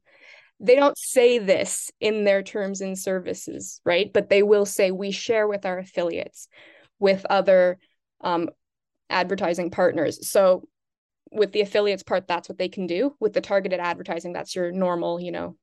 They 0.62 0.76
don't 0.76 0.96
say 0.96 1.38
this 1.38 1.90
in 2.00 2.24
their 2.24 2.42
terms 2.42 2.80
and 2.80 2.98
services, 2.98 3.80
right? 3.84 4.12
But 4.12 4.30
they 4.30 4.42
will 4.42 4.64
say 4.64 4.90
we 4.90 5.10
share 5.10 5.46
with 5.46 5.66
our 5.66 5.78
affiliates, 5.78 6.48
with 6.98 7.26
other 7.28 7.78
um, 8.20 8.48
advertising 9.10 9.70
partners. 9.70 10.30
So 10.30 10.68
with 11.32 11.52
the 11.52 11.62
affiliates 11.62 12.02
part, 12.02 12.28
that's 12.28 12.48
what 12.48 12.58
they 12.58 12.68
can 12.68 12.86
do. 12.86 13.16
With 13.18 13.32
the 13.32 13.40
targeted 13.40 13.80
advertising, 13.80 14.32
that's 14.32 14.54
your 14.54 14.70
normal, 14.72 15.20
you 15.20 15.32
know, 15.32 15.56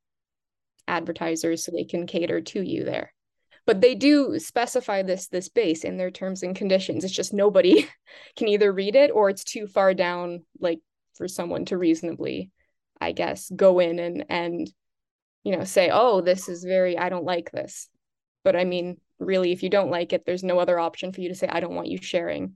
advertisers, 0.88 1.64
so 1.64 1.72
they 1.72 1.86
can 1.86 2.06
cater 2.06 2.42
to 2.42 2.62
you 2.62 2.84
there 2.84 3.14
but 3.70 3.82
they 3.82 3.94
do 3.94 4.40
specify 4.40 5.04
this 5.04 5.28
this 5.28 5.48
base 5.48 5.84
in 5.84 5.96
their 5.96 6.10
terms 6.10 6.42
and 6.42 6.56
conditions 6.56 7.04
it's 7.04 7.14
just 7.14 7.34
nobody 7.34 7.88
can 8.36 8.48
either 8.48 8.74
read 8.74 8.96
it 8.96 9.12
or 9.12 9.30
it's 9.30 9.44
too 9.44 9.68
far 9.68 9.94
down 9.94 10.44
like 10.60 10.80
for 11.14 11.28
someone 11.28 11.66
to 11.66 11.78
reasonably 11.78 12.50
i 13.00 13.12
guess 13.12 13.52
go 13.56 13.78
in 13.78 14.00
and 14.00 14.26
and 14.28 14.72
you 15.44 15.56
know 15.56 15.64
say 15.64 15.90
oh 15.92 16.22
this 16.22 16.50
is 16.50 16.64
very 16.64 16.98
i 16.98 17.10
don't 17.10 17.26
like 17.26 17.52
this 17.52 17.90
but 18.44 18.56
i 18.56 18.64
mean 18.64 18.98
really 19.20 19.52
if 19.52 19.64
you 19.64 19.70
don't 19.70 19.92
like 19.92 20.14
it 20.14 20.26
there's 20.26 20.44
no 20.44 20.60
other 20.60 20.80
option 20.80 21.12
for 21.12 21.22
you 21.22 21.30
to 21.30 21.36
say 21.36 21.48
i 21.48 21.60
don't 21.60 21.76
want 21.76 21.88
you 21.88 21.98
sharing 22.02 22.56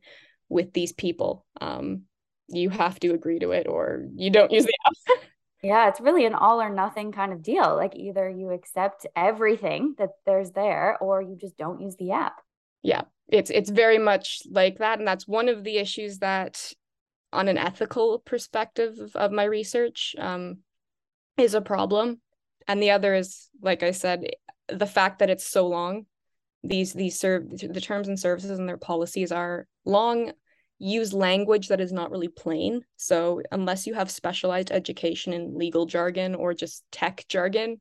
with 0.49 0.73
these 0.73 0.93
people 0.93 1.45
um 1.61 2.03
you 2.49 2.69
have 2.69 2.99
to 2.99 3.13
agree 3.13 3.39
to 3.39 3.51
it 3.51 3.67
or 3.67 4.05
you 4.15 4.29
don't 4.29 4.51
use 4.51 4.65
the 4.65 4.73
app 4.85 5.23
Yeah, 5.63 5.87
it's 5.87 6.01
really 6.01 6.25
an 6.25 6.33
all 6.35 6.61
or 6.61 6.69
nothing 6.69 7.13
kind 7.13 7.31
of 7.31 7.41
deal. 7.41 7.77
Like 7.77 7.95
either 7.95 8.29
you 8.29 8.51
accept 8.51 9.07
everything 9.15 9.95
that 9.97 10.09
there's 10.25 10.51
there 10.51 10.97
or 10.99 11.21
you 11.21 11.37
just 11.39 11.57
don't 11.57 11.79
use 11.79 11.95
the 11.95 12.11
app. 12.11 12.35
Yeah, 12.81 13.03
it's 13.29 13.49
it's 13.49 13.69
very 13.69 13.97
much 13.97 14.41
like 14.51 14.79
that 14.79 14.99
and 14.99 15.07
that's 15.07 15.25
one 15.25 15.47
of 15.47 15.63
the 15.63 15.77
issues 15.77 16.19
that 16.19 16.73
on 17.31 17.47
an 17.47 17.57
ethical 17.57 18.19
perspective 18.19 18.99
of, 18.99 19.15
of 19.15 19.31
my 19.31 19.45
research 19.45 20.15
um, 20.19 20.57
is 21.37 21.53
a 21.53 21.61
problem. 21.61 22.19
And 22.67 22.81
the 22.81 22.91
other 22.91 23.13
is 23.13 23.49
like 23.61 23.83
I 23.83 23.91
said 23.91 24.25
the 24.67 24.85
fact 24.87 25.19
that 25.19 25.29
it's 25.29 25.45
so 25.45 25.67
long 25.67 26.05
these 26.63 26.93
these 26.93 27.19
serve 27.19 27.49
the 27.49 27.81
terms 27.81 28.07
and 28.07 28.19
services 28.19 28.57
and 28.57 28.67
their 28.67 28.77
policies 28.77 29.31
are 29.31 29.67
long 29.85 30.31
use 30.79 31.13
language 31.13 31.69
that 31.69 31.79
is 31.79 31.93
not 31.93 32.11
really 32.11 32.27
plain. 32.27 32.81
So 32.97 33.41
unless 33.51 33.87
you 33.87 33.93
have 33.93 34.11
specialized 34.11 34.71
education 34.71 35.31
in 35.33 35.57
legal 35.57 35.85
jargon 35.85 36.35
or 36.35 36.53
just 36.53 36.83
tech 36.91 37.25
jargon 37.29 37.79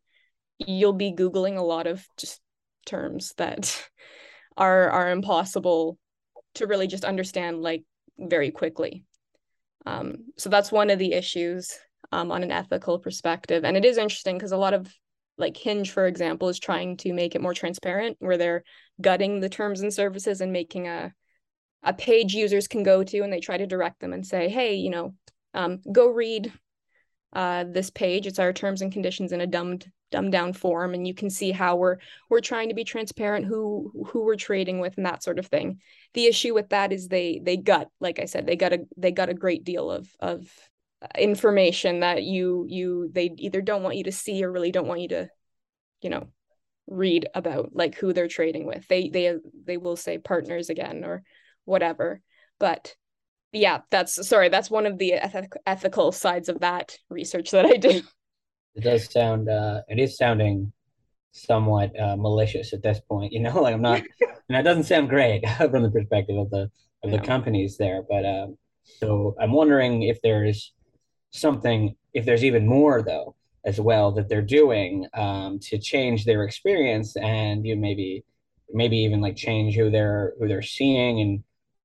you'll 0.66 0.92
be 0.92 1.12
googling 1.12 1.58
a 1.58 1.62
lot 1.62 1.86
of 1.86 2.06
just 2.16 2.40
terms 2.86 3.32
that 3.36 3.88
are 4.56 4.90
are 4.90 5.10
impossible 5.10 5.98
to 6.54 6.66
really 6.66 6.86
just 6.86 7.04
understand 7.04 7.62
like 7.62 7.84
very 8.18 8.50
quickly. 8.50 9.04
Um, 9.86 10.32
so 10.36 10.48
that's 10.48 10.70
one 10.70 10.90
of 10.90 10.98
the 10.98 11.12
issues 11.12 11.72
um, 12.10 12.32
on 12.32 12.42
an 12.42 12.50
ethical 12.50 12.98
perspective. 12.98 13.64
And 13.64 13.76
it 13.76 13.84
is 13.84 13.98
interesting 13.98 14.36
because 14.36 14.52
a 14.52 14.56
lot 14.56 14.74
of 14.74 14.92
like 15.38 15.56
hinge 15.56 15.90
for 15.90 16.06
example 16.06 16.48
is 16.48 16.58
trying 16.58 16.96
to 16.98 17.12
make 17.12 17.34
it 17.34 17.40
more 17.40 17.54
transparent 17.54 18.16
where 18.20 18.36
they're 18.36 18.62
gutting 19.00 19.40
the 19.40 19.48
terms 19.48 19.80
and 19.80 19.92
services 19.92 20.40
and 20.40 20.52
making 20.52 20.86
a 20.86 21.12
a 21.82 21.94
page 21.94 22.34
users 22.34 22.68
can 22.68 22.82
go 22.82 23.02
to 23.02 23.20
and 23.20 23.32
they 23.32 23.40
try 23.40 23.56
to 23.56 23.66
direct 23.66 23.98
them 24.00 24.12
and 24.12 24.26
say 24.26 24.50
hey 24.50 24.74
you 24.74 24.90
know 24.90 25.14
um, 25.54 25.80
go 25.90 26.08
read 26.08 26.52
uh, 27.32 27.64
this 27.64 27.90
page. 27.90 28.26
It's 28.26 28.38
our 28.38 28.52
terms 28.52 28.82
and 28.82 28.92
conditions 28.92 29.32
in 29.32 29.40
a 29.40 29.46
dumbed 29.46 29.90
dumbed 30.10 30.30
down 30.30 30.52
form 30.52 30.92
and 30.92 31.06
you 31.06 31.14
can 31.14 31.30
see 31.30 31.50
how 31.50 31.74
we're 31.74 31.96
we're 32.28 32.40
trying 32.40 32.68
to 32.68 32.74
be 32.74 32.84
transparent 32.84 33.46
who 33.46 33.90
who 34.08 34.22
we're 34.24 34.36
trading 34.36 34.78
with 34.78 34.94
and 34.98 35.06
that 35.06 35.22
sort 35.22 35.38
of 35.38 35.46
thing. 35.46 35.80
The 36.12 36.26
issue 36.26 36.52
with 36.52 36.68
that 36.68 36.92
is 36.92 37.08
they 37.08 37.40
they 37.42 37.56
gut 37.56 37.88
like 37.98 38.18
i 38.18 38.26
said 38.26 38.46
they 38.46 38.56
got 38.56 38.74
a 38.74 38.80
they 38.98 39.10
got 39.10 39.30
a 39.30 39.34
great 39.34 39.64
deal 39.64 39.90
of 39.90 40.14
of 40.20 40.46
information 41.18 42.00
that 42.00 42.22
you 42.22 42.66
you 42.68 43.10
they 43.12 43.34
either 43.38 43.60
don't 43.60 43.82
want 43.82 43.96
you 43.96 44.04
to 44.04 44.12
see 44.12 44.44
or 44.44 44.52
really 44.52 44.72
don't 44.72 44.86
want 44.86 45.00
you 45.00 45.08
to 45.08 45.28
you 46.00 46.10
know 46.10 46.28
read 46.86 47.28
about 47.34 47.70
like 47.74 47.96
who 47.96 48.12
they're 48.12 48.28
trading 48.28 48.66
with. 48.66 48.86
They 48.88 49.08
they 49.08 49.36
they 49.64 49.76
will 49.76 49.96
say 49.96 50.18
partners 50.18 50.70
again 50.70 51.04
or 51.04 51.22
whatever. 51.64 52.20
But 52.58 52.94
yeah 53.52 53.80
that's 53.90 54.26
sorry 54.26 54.48
that's 54.48 54.70
one 54.70 54.86
of 54.86 54.98
the 54.98 55.12
eth- 55.12 55.52
ethical 55.66 56.10
sides 56.10 56.48
of 56.48 56.60
that 56.60 56.96
research 57.08 57.50
that 57.52 57.66
i 57.66 57.76
did. 57.76 58.04
It 58.74 58.84
does 58.84 59.12
sound 59.12 59.50
uh 59.50 59.82
it 59.88 59.98
is 59.98 60.16
sounding 60.16 60.72
somewhat 61.32 61.92
uh, 62.00 62.16
malicious 62.16 62.72
at 62.72 62.82
this 62.82 63.00
point 63.00 63.30
you 63.30 63.40
know? 63.40 63.52
Like 63.62 63.74
i'm 63.74 63.82
not 63.82 64.00
and 64.48 64.56
that 64.56 64.62
doesn't 64.64 64.84
sound 64.84 65.10
great 65.10 65.46
from 65.58 65.82
the 65.82 65.90
perspective 65.90 66.38
of 66.38 66.48
the 66.48 66.70
of 67.04 67.10
the 67.10 67.18
companies 67.18 67.76
there 67.76 68.02
but 68.08 68.24
um 68.24 68.56
so 68.98 69.36
i'm 69.38 69.52
wondering 69.52 70.04
if 70.04 70.22
there's 70.22 70.72
something 71.32 71.94
if 72.14 72.24
there's 72.24 72.44
even 72.44 72.66
more 72.66 73.02
though 73.02 73.34
as 73.64 73.80
well 73.80 74.12
that 74.12 74.28
they're 74.28 74.42
doing 74.42 75.06
um, 75.14 75.58
to 75.58 75.78
change 75.78 76.24
their 76.24 76.44
experience 76.44 77.16
and 77.16 77.66
you 77.66 77.76
maybe 77.76 78.24
maybe 78.72 78.96
even 78.98 79.20
like 79.20 79.36
change 79.36 79.74
who 79.74 79.90
they're 79.90 80.34
who 80.38 80.48
they're 80.48 80.62
seeing 80.62 81.20
and 81.20 81.44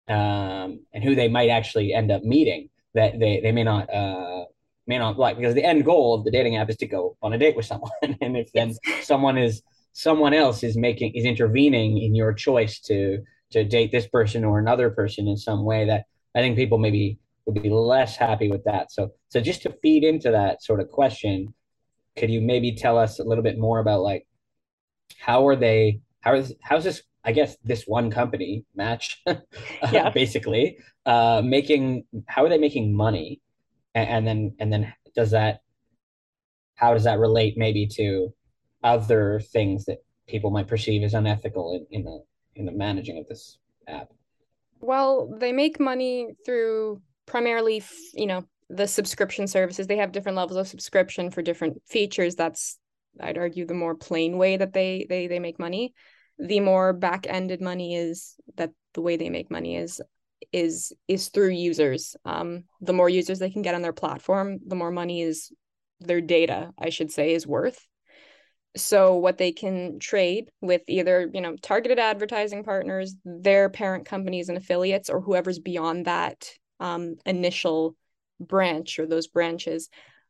um, 0.10 0.80
and 0.94 1.04
who 1.04 1.16
they 1.16 1.28
might 1.28 1.50
actually 1.50 1.94
end 1.94 2.12
up 2.12 2.24
meeting 2.24 2.70
that 2.94 3.20
they 3.20 3.40
they 3.42 3.52
may 3.52 3.64
not 3.64 3.94
uh, 3.94 4.46
may 4.88 4.98
not 4.98 5.20
like. 5.20 5.38
Because 5.38 5.54
the 5.54 5.64
end 5.64 5.86
goal 5.86 6.16
of 6.16 6.24
the 6.24 6.32
dating 6.32 6.58
app 6.58 6.70
is 6.70 6.78
to 6.78 6.88
go 6.88 7.18
on 7.22 7.34
a 7.34 7.38
date 7.38 7.56
with 7.56 7.66
someone. 7.66 7.92
And 8.22 8.38
if 8.38 8.52
then 8.54 8.74
someone 9.02 9.38
is 9.38 9.62
someone 9.94 10.34
else 10.34 10.64
is 10.64 10.78
making 10.78 11.14
is 11.16 11.26
intervening 11.26 11.98
in 11.98 12.16
your 12.16 12.34
choice 12.34 12.80
to 12.82 13.24
to 13.52 13.64
date 13.64 13.92
this 13.92 14.08
person 14.08 14.44
or 14.44 14.60
another 14.60 14.90
person 14.90 15.28
in 15.28 15.38
some 15.38 15.64
way 15.64 15.86
that 15.86 16.06
I 16.36 16.40
think 16.40 16.56
people 16.56 16.78
maybe 16.78 17.20
would 17.48 17.64
be 17.64 17.70
less 17.70 18.18
happy 18.18 18.50
with 18.50 18.64
that. 18.66 18.92
So 18.92 19.12
so 19.30 19.40
just 19.40 19.64
to 19.64 19.76
feed 19.82 20.04
into 20.04 20.32
that 20.32 20.62
sort 20.62 20.82
of 20.82 20.90
question, 20.90 21.54
could 22.18 22.30
you 22.30 22.42
maybe 22.42 22.74
tell 22.74 22.98
us 22.98 23.20
a 23.20 23.24
little 23.24 23.44
bit 23.44 23.58
more 23.58 23.80
about 23.80 24.02
like 24.02 24.28
how 25.18 25.48
are 25.48 25.56
they 25.56 26.02
how 26.22 26.36
is 26.36 26.54
how's 26.62 26.84
this 26.84 27.02
I 27.24 27.32
guess 27.32 27.58
this 27.64 27.86
one 27.86 28.12
company 28.12 28.66
match 28.76 29.22
yeah. 29.92 30.10
basically 30.10 30.78
uh 31.06 31.42
making 31.44 32.04
how 32.28 32.44
are 32.44 32.50
they 32.50 32.58
making 32.58 32.96
money 32.96 33.42
and, 33.96 34.10
and 34.10 34.28
then 34.28 34.56
and 34.60 34.74
then 34.74 34.94
does 35.16 35.32
that 35.32 35.62
how 36.76 36.94
does 36.94 37.06
that 37.06 37.20
relate 37.20 37.58
maybe 37.58 37.88
to 37.88 38.34
other 38.84 39.40
things 39.52 39.86
that 39.86 39.98
people 40.28 40.52
might 40.52 40.68
perceive 40.68 41.04
as 41.04 41.14
unethical 41.14 41.74
in, 41.74 41.86
in 41.92 42.04
the 42.04 42.24
in 42.56 42.66
the 42.66 42.72
managing 42.72 43.18
of 43.18 43.28
this 43.28 43.58
app 43.88 44.10
well 44.80 45.34
they 45.40 45.52
make 45.52 45.80
money 45.80 46.30
through 46.46 47.02
primarily 47.28 47.84
you 48.16 48.26
know 48.26 48.44
the 48.70 48.88
subscription 48.88 49.48
services. 49.48 49.88
They 49.88 49.98
have 49.98 50.12
different 50.12 50.38
levels 50.38 50.58
of 50.58 50.68
subscription 50.68 51.32
for 51.32 51.42
different 51.42 51.82
features. 51.88 52.36
That's 52.36 52.80
i'd 53.20 53.38
argue 53.38 53.66
the 53.66 53.74
more 53.74 53.96
plain 53.96 54.38
way 54.38 54.58
that 54.58 54.74
they 54.74 55.06
they 55.08 55.28
they 55.28 55.40
make 55.40 55.60
money. 55.60 55.94
The 56.40 56.60
more 56.60 56.94
back-ended 56.94 57.62
money 57.62 57.96
is 57.96 58.36
that 58.58 58.72
the 58.94 59.02
way 59.02 59.18
they 59.18 59.30
make 59.30 59.50
money 59.52 59.76
is 59.76 60.02
is 60.52 60.94
is 61.08 61.30
through 61.30 61.50
users. 61.50 62.16
Um 62.26 62.64
the 62.82 62.94
more 62.94 63.10
users 63.10 63.40
they 63.40 63.50
can 63.50 63.62
get 63.62 63.76
on 63.76 63.82
their 63.82 63.94
platform 63.94 64.60
the 64.66 64.76
more 64.76 64.92
money 64.92 65.22
is 65.22 65.52
their 66.00 66.22
data 66.22 66.72
i 66.78 66.90
should 66.90 67.12
say 67.12 67.34
is 67.34 67.48
worth. 67.48 67.86
So 68.76 69.16
what 69.16 69.40
they 69.40 69.52
can 69.52 69.98
trade 69.98 70.52
with 70.62 70.82
either 70.88 71.30
you 71.34 71.42
know 71.42 71.56
targeted 71.56 72.00
advertising 72.00 72.64
partners 72.64 73.16
their 73.26 73.70
parent 73.70 74.06
companies 74.06 74.50
and 74.50 74.58
affiliates 74.58 75.10
or 75.10 75.22
whoever's 75.22 75.58
beyond 75.58 76.06
that 76.06 76.52
um, 76.80 77.16
initial 77.26 77.96
branch 78.40 79.00
or 79.00 79.06
those 79.06 79.28
branches 79.28 79.90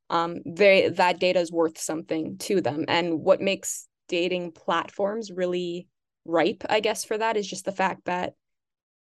um, 0.10 0.38
they 0.46 0.90
that 0.90 1.20
data 1.20 1.40
is 1.40 1.52
worth 1.52 1.78
something 1.78 2.38
to 2.38 2.62
them. 2.62 2.86
And 2.88 3.20
what 3.20 3.42
makes 3.42 3.88
dating 4.08 4.54
platforms 4.54 5.32
really 5.32 5.88
ripe 6.24 6.64
i 6.70 6.82
guess 6.82 7.06
for 7.06 7.18
that 7.18 7.38
is 7.38 7.48
just 7.48 7.64
the 7.64 7.72
fact 7.72 8.02
that 8.06 8.34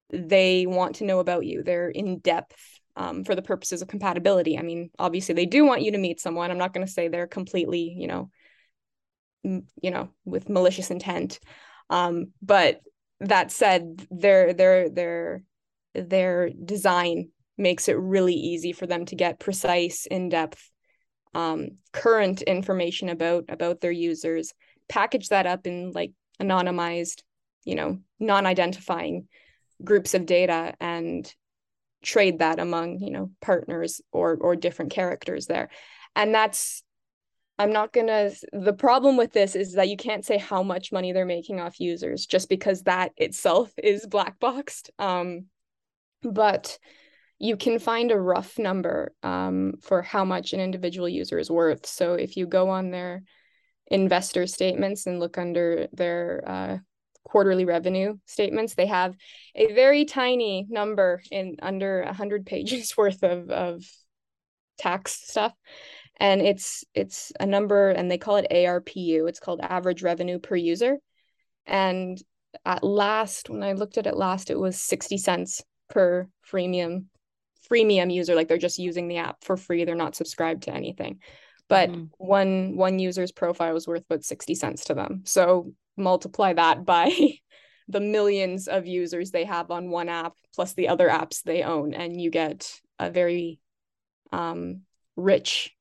they 0.10 0.65
want 0.65 0.96
to 0.96 1.03
know 1.03 1.20
about 1.20 1.46
you. 1.46 1.63
They're 1.63 1.89
in 1.89 2.20
depth 2.20 2.56
um, 2.96 3.24
for 3.24 3.36
the 3.36 3.41
purposes 3.41 3.82
of 3.82 3.88
compatibility. 3.88 4.58
I 4.58 4.62
mean 4.62 4.89
obviously 4.98 5.36
they 5.36 5.46
do 5.46 5.65
want 5.65 5.82
you 5.82 5.91
to 5.91 5.98
meet 5.98 6.20
someone. 6.20 6.50
I'm 6.50 6.58
not 6.58 6.74
going 6.74 6.86
to 6.86 6.91
say 6.91 7.08
they're 7.08 7.27
completely 7.27 7.96
you 7.98 8.08
know 8.08 8.29
m- 9.46 9.67
you 9.82 9.91
know 9.91 10.10
with 10.25 10.50
malicious 10.50 10.91
intent. 10.91 11.39
Um, 11.89 12.32
but 12.41 12.82
that 13.20 13.51
said 13.51 14.06
they're 14.12 14.53
they're 14.53 14.89
their 14.89 15.44
their 15.98 16.50
design 16.50 17.30
makes 17.58 17.88
it 17.88 17.98
really 17.98 18.36
easy 18.36 18.72
for 18.72 18.86
them 18.86 19.06
to 19.06 19.16
get 19.16 19.39
precise 19.39 20.06
in-depth 20.06 20.72
um, 21.34 21.77
current 21.92 22.42
information 22.42 23.10
about 23.10 23.46
about 23.50 23.82
their 23.82 23.92
users 23.92 24.54
package 24.89 25.30
that 25.30 25.46
up 25.46 25.68
in 25.68 25.92
like 25.92 26.12
anonymized 26.42 27.22
you 27.63 27.75
know 27.75 28.00
non-identifying 28.20 29.27
groups 29.84 30.13
of 30.13 30.25
data 30.25 30.74
and 30.80 31.34
trade 32.04 32.39
that 32.39 32.60
among 32.60 33.00
you 33.00 33.12
know 33.12 33.32
partners 33.42 34.01
or 34.12 34.38
or 34.39 34.56
different 34.56 34.92
characters 34.92 35.46
there. 35.48 35.70
And 36.16 36.34
that's 36.34 36.84
i'm 37.60 37.72
not 37.72 37.92
gonna 37.92 38.30
the 38.54 38.74
problem 38.74 39.18
with 39.18 39.34
this 39.34 39.56
is 39.56 39.74
that 39.74 39.89
you 39.89 39.98
can't 39.98 40.25
say 40.25 40.38
how 40.38 40.62
much 40.62 40.92
money 40.92 41.12
they're 41.12 41.25
making 41.25 41.60
off 41.60 41.80
users 41.80 42.27
just 42.27 42.50
because 42.50 42.84
that 42.84 43.12
itself 43.18 43.72
is 43.84 44.06
black 44.06 44.39
boxed. 44.39 44.92
Um 45.00 45.46
but 46.24 46.77
you 47.39 47.55
can 47.55 47.79
find 47.79 48.12
a 48.12 48.19
rough 48.19 48.57
number 48.57 49.13
um, 49.21 49.74
for 49.81 50.01
how 50.01 50.25
much 50.25 50.53
an 50.53 50.59
individual 50.59 51.07
user 51.07 51.38
is 51.38 51.51
worth. 51.51 51.86
So 51.86 52.13
if 52.13 52.36
you 52.36 52.47
go 52.47 52.69
on 52.69 52.89
their 52.89 53.24
investor 53.88 54.47
statements 54.47 55.05
and 55.05 55.19
look 55.19 55.38
under 55.38 55.88
their 55.93 56.43
uh, 56.45 56.77
quarterly 57.24 57.65
revenue 57.65 58.17
statements, 58.25 58.74
they 58.74 58.88
have 58.88 59.15
a 59.53 59.71
very 59.74 60.05
tiny 60.05 60.65
number 60.69 61.21
in 61.29 61.57
under 61.62 62.03
100 62.05 62.45
pages 62.47 62.97
worth 62.97 63.24
of, 63.24 63.50
of 63.50 63.83
tax 64.79 65.12
stuff. 65.29 65.53
And 66.19 66.41
it's 66.41 66.83
it's 66.95 67.31
a 67.39 67.45
number, 67.45 67.89
and 67.89 68.09
they 68.09 68.17
call 68.17 68.38
it 68.38 68.47
ARPU. 68.50 69.29
It's 69.29 69.39
called 69.39 69.59
average 69.62 70.01
revenue 70.01 70.39
per 70.39 70.55
user. 70.55 70.97
And 71.67 72.17
at 72.65 72.83
last, 72.83 73.51
when 73.51 73.62
I 73.62 73.74
looked 73.74 74.00
at 74.00 74.07
it 74.07 74.17
last, 74.17 74.50
it 74.50 74.57
was 74.57 74.81
60 74.81 75.19
cents 75.19 75.63
per 75.89 76.27
freemium 76.50 77.06
freemium 77.70 78.13
user 78.13 78.36
like 78.36 78.48
they're 78.48 78.58
just 78.58 78.79
using 78.79 79.08
the 79.08 79.17
app 79.17 79.44
for 79.44 79.58
free 79.58 79.84
they're 79.84 79.96
not 79.96 80.15
subscribed 80.15 80.63
to 80.63 80.74
anything. 80.74 81.20
But 81.70 81.89
mm-hmm. 81.89 82.06
one 82.17 82.77
one 82.77 83.00
user's 83.00 83.32
profile 83.32 83.75
is 83.75 83.88
worth 83.88 84.06
about 84.10 84.24
60 84.24 84.56
cents 84.56 84.86
to 84.86 84.94
them. 84.94 85.24
So 85.25 85.74
multiply 85.98 86.53
that 86.53 86.86
by 86.86 87.12
the 87.89 88.00
millions 88.00 88.67
of 88.67 88.88
users 88.88 89.32
they 89.32 89.46
have 89.46 89.72
on 89.72 89.89
one 89.89 90.10
app 90.10 90.34
plus 90.56 90.74
the 90.74 90.88
other 90.89 91.10
apps 91.10 91.44
they 91.44 91.63
own 91.63 91.94
and 91.94 92.20
you 92.20 92.29
get 92.29 92.79
a 93.00 93.10
very 93.10 93.60
um, 94.32 94.82
rich 95.15 95.74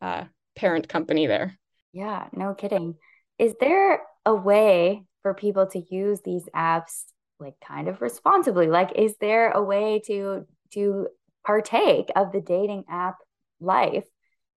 uh, 0.00 0.24
parent 0.54 0.88
company 0.88 1.26
there. 1.26 1.58
Yeah 1.92 2.28
no 2.32 2.54
kidding. 2.54 2.94
Is 3.38 3.54
there 3.60 4.00
a 4.24 4.34
way 4.34 5.04
for 5.22 5.34
people 5.34 5.66
to 5.66 5.82
use 5.90 6.20
these 6.24 6.48
apps 6.54 7.04
like 7.42 7.54
kind 7.66 7.88
of 7.88 8.00
responsibly 8.00 8.66
like 8.66 8.92
is 8.96 9.14
there 9.20 9.50
a 9.50 9.62
way 9.62 10.00
to 10.06 10.46
to 10.72 11.08
partake 11.44 12.10
of 12.16 12.32
the 12.32 12.40
dating 12.40 12.84
app 12.88 13.16
life 13.60 14.04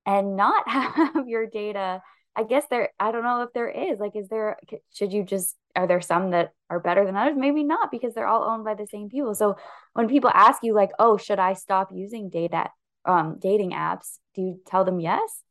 and 0.05 0.35
not 0.35 0.67
have 0.69 1.27
your 1.27 1.47
data 1.47 2.01
i 2.35 2.43
guess 2.43 2.63
there 2.69 2.89
i 2.99 3.11
don't 3.11 3.23
know 3.23 3.41
if 3.41 3.53
there 3.53 3.69
is 3.69 3.99
like 3.99 4.15
is 4.15 4.29
there 4.29 4.57
should 4.93 5.11
you 5.11 5.23
just 5.23 5.55
are 5.75 5.87
there 5.87 6.01
some 6.01 6.31
that 6.31 6.53
are 6.69 6.79
better 6.79 7.05
than 7.05 7.15
others? 7.15 7.35
Maybe 7.37 7.63
not 7.63 7.91
because 7.91 8.13
they're 8.13 8.27
all 8.27 8.43
owned 8.43 8.63
by 8.63 8.75
the 8.75 8.87
same 8.87 9.09
people. 9.09 9.35
So 9.35 9.57
when 9.93 10.07
people 10.07 10.31
ask 10.33 10.63
you 10.63 10.73
like, 10.73 10.91
"Oh, 10.99 11.17
should 11.17 11.39
I 11.39 11.53
stop 11.53 11.89
using 11.93 12.29
data 12.29 12.69
um 13.05 13.37
dating 13.39 13.71
apps?" 13.71 14.19
Do 14.35 14.41
you 14.41 14.59
tell 14.65 14.85
them 14.85 14.99
yes? 14.99 15.41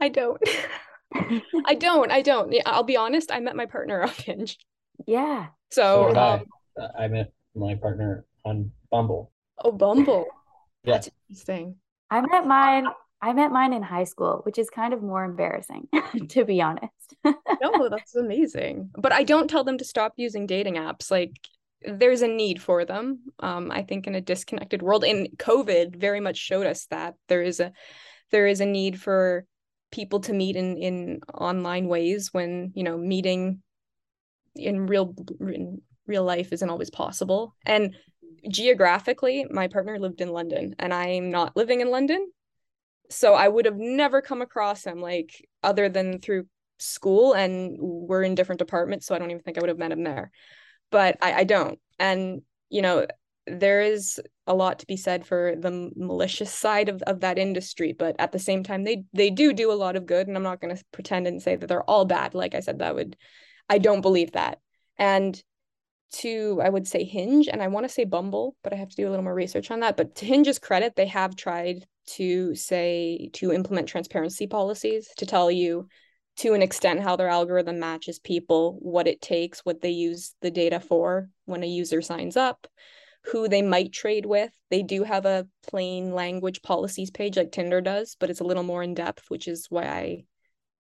I 0.00 0.08
don't. 0.08 0.42
I 1.64 1.74
don't. 1.74 2.10
I 2.10 2.22
don't. 2.22 2.54
I'll 2.66 2.82
be 2.82 2.96
honest. 2.96 3.32
I 3.32 3.40
met 3.40 3.56
my 3.56 3.66
partner 3.66 4.02
on 4.02 4.10
Hinge. 4.10 4.58
Yeah. 5.06 5.46
So, 5.70 6.12
So 6.12 6.18
um, 6.18 6.44
I, 6.78 7.04
I 7.04 7.08
met 7.08 7.32
my 7.54 7.74
partner 7.74 8.24
on 8.44 8.70
Bumble. 8.90 9.32
oh, 9.64 9.72
Bumble. 9.72 10.26
Yeah. 10.84 10.94
That's 10.94 11.10
interesting. 11.28 11.76
I 12.10 12.20
met 12.20 12.46
mine. 12.46 12.86
I 13.20 13.32
met 13.32 13.50
mine 13.50 13.72
in 13.72 13.82
high 13.82 14.04
school, 14.04 14.40
which 14.44 14.58
is 14.58 14.68
kind 14.70 14.92
of 14.92 15.02
more 15.02 15.24
embarrassing, 15.24 15.88
to 16.28 16.44
be 16.44 16.60
honest. 16.60 16.92
No, 17.62 17.88
that's 17.88 18.14
amazing. 18.14 18.90
But 18.96 19.12
I 19.12 19.22
don't 19.22 19.48
tell 19.48 19.64
them 19.64 19.78
to 19.78 19.84
stop 19.84 20.12
using 20.16 20.46
dating 20.46 20.74
apps. 20.74 21.10
Like 21.10 21.32
there's 21.82 22.20
a 22.20 22.28
need 22.28 22.60
for 22.60 22.84
them. 22.84 23.20
Um, 23.40 23.70
I 23.70 23.82
think 23.82 24.06
in 24.06 24.14
a 24.14 24.20
disconnected 24.20 24.82
world, 24.82 25.04
and 25.04 25.28
COVID 25.38 25.96
very 25.96 26.20
much 26.20 26.36
showed 26.36 26.66
us 26.66 26.86
that 26.90 27.14
there 27.28 27.42
is 27.42 27.58
a 27.60 27.72
there 28.30 28.46
is 28.46 28.60
a 28.60 28.66
need 28.66 29.00
for 29.00 29.46
people 29.90 30.20
to 30.20 30.34
meet 30.34 30.56
in 30.56 30.76
in 30.76 31.20
online 31.32 31.88
ways 31.88 32.28
when 32.32 32.72
you 32.74 32.84
know 32.84 32.98
meeting 32.98 33.62
in 34.58 34.86
real 34.86 35.14
in 35.40 35.80
real 36.06 36.24
life 36.24 36.52
isn't 36.52 36.70
always 36.70 36.90
possible. 36.90 37.54
And 37.64 37.94
geographically, 38.48 39.46
my 39.50 39.68
partner 39.68 39.98
lived 39.98 40.20
in 40.20 40.30
London, 40.30 40.74
and 40.78 40.92
I'm 40.92 41.30
not 41.30 41.56
living 41.56 41.80
in 41.80 41.90
London. 41.90 42.30
So 43.10 43.34
I 43.34 43.48
would 43.48 43.64
have 43.66 43.76
never 43.76 44.20
come 44.20 44.42
across 44.42 44.84
him 44.84 45.00
like 45.00 45.46
other 45.62 45.88
than 45.88 46.20
through 46.20 46.46
school 46.78 47.32
and 47.32 47.76
we're 47.78 48.22
in 48.22 48.34
different 48.34 48.58
departments 48.58 49.06
so 49.06 49.14
i 49.14 49.18
don't 49.18 49.30
even 49.30 49.42
think 49.42 49.56
i 49.56 49.60
would 49.60 49.68
have 49.68 49.78
met 49.78 49.92
him 49.92 50.04
there 50.04 50.30
but 50.90 51.16
i, 51.22 51.32
I 51.40 51.44
don't 51.44 51.78
and 51.98 52.42
you 52.68 52.82
know 52.82 53.06
there 53.46 53.80
is 53.80 54.20
a 54.46 54.54
lot 54.54 54.80
to 54.80 54.86
be 54.86 54.96
said 54.96 55.24
for 55.24 55.54
the 55.56 55.90
malicious 55.96 56.52
side 56.52 56.88
of, 56.88 57.02
of 57.02 57.20
that 57.20 57.38
industry 57.38 57.94
but 57.98 58.16
at 58.18 58.32
the 58.32 58.38
same 58.38 58.62
time 58.62 58.84
they 58.84 59.04
they 59.12 59.30
do 59.30 59.52
do 59.52 59.72
a 59.72 59.74
lot 59.74 59.96
of 59.96 60.06
good 60.06 60.28
and 60.28 60.36
i'm 60.36 60.42
not 60.42 60.60
going 60.60 60.74
to 60.74 60.84
pretend 60.92 61.26
and 61.26 61.40
say 61.40 61.56
that 61.56 61.66
they're 61.66 61.88
all 61.88 62.04
bad 62.04 62.34
like 62.34 62.54
i 62.54 62.60
said 62.60 62.78
that 62.78 62.94
would 62.94 63.16
i 63.68 63.78
don't 63.78 64.00
believe 64.00 64.32
that 64.32 64.58
and 64.98 65.42
to 66.12 66.60
i 66.62 66.68
would 66.68 66.86
say 66.86 67.04
hinge 67.04 67.48
and 67.48 67.62
i 67.62 67.66
want 67.66 67.84
to 67.84 67.92
say 67.92 68.04
bumble 68.04 68.56
but 68.62 68.72
i 68.72 68.76
have 68.76 68.88
to 68.88 68.96
do 68.96 69.08
a 69.08 69.10
little 69.10 69.24
more 69.24 69.34
research 69.34 69.70
on 69.70 69.80
that 69.80 69.96
but 69.96 70.14
to 70.14 70.24
hinge's 70.24 70.58
credit 70.58 70.94
they 70.96 71.06
have 71.06 71.36
tried 71.36 71.84
to 72.06 72.54
say 72.54 73.28
to 73.32 73.52
implement 73.52 73.88
transparency 73.88 74.46
policies 74.46 75.08
to 75.16 75.26
tell 75.26 75.50
you 75.50 75.88
to 76.36 76.52
an 76.52 76.62
extent 76.62 77.00
how 77.00 77.16
their 77.16 77.28
algorithm 77.28 77.78
matches 77.78 78.18
people, 78.18 78.78
what 78.80 79.08
it 79.08 79.22
takes, 79.22 79.60
what 79.60 79.80
they 79.80 79.90
use 79.90 80.34
the 80.42 80.50
data 80.50 80.80
for 80.80 81.30
when 81.46 81.62
a 81.62 81.66
user 81.66 82.02
signs 82.02 82.36
up, 82.36 82.66
who 83.24 83.48
they 83.48 83.62
might 83.62 83.92
trade 83.92 84.26
with. 84.26 84.52
They 84.70 84.82
do 84.82 85.02
have 85.02 85.24
a 85.24 85.46
plain 85.66 86.12
language 86.12 86.62
policies 86.62 87.10
page 87.10 87.36
like 87.36 87.52
Tinder 87.52 87.80
does, 87.80 88.16
but 88.20 88.28
it's 88.28 88.40
a 88.40 88.44
little 88.44 88.62
more 88.62 88.82
in 88.82 88.94
depth, 88.94 89.24
which 89.28 89.48
is 89.48 89.66
why 89.70 89.84
I 89.84 90.24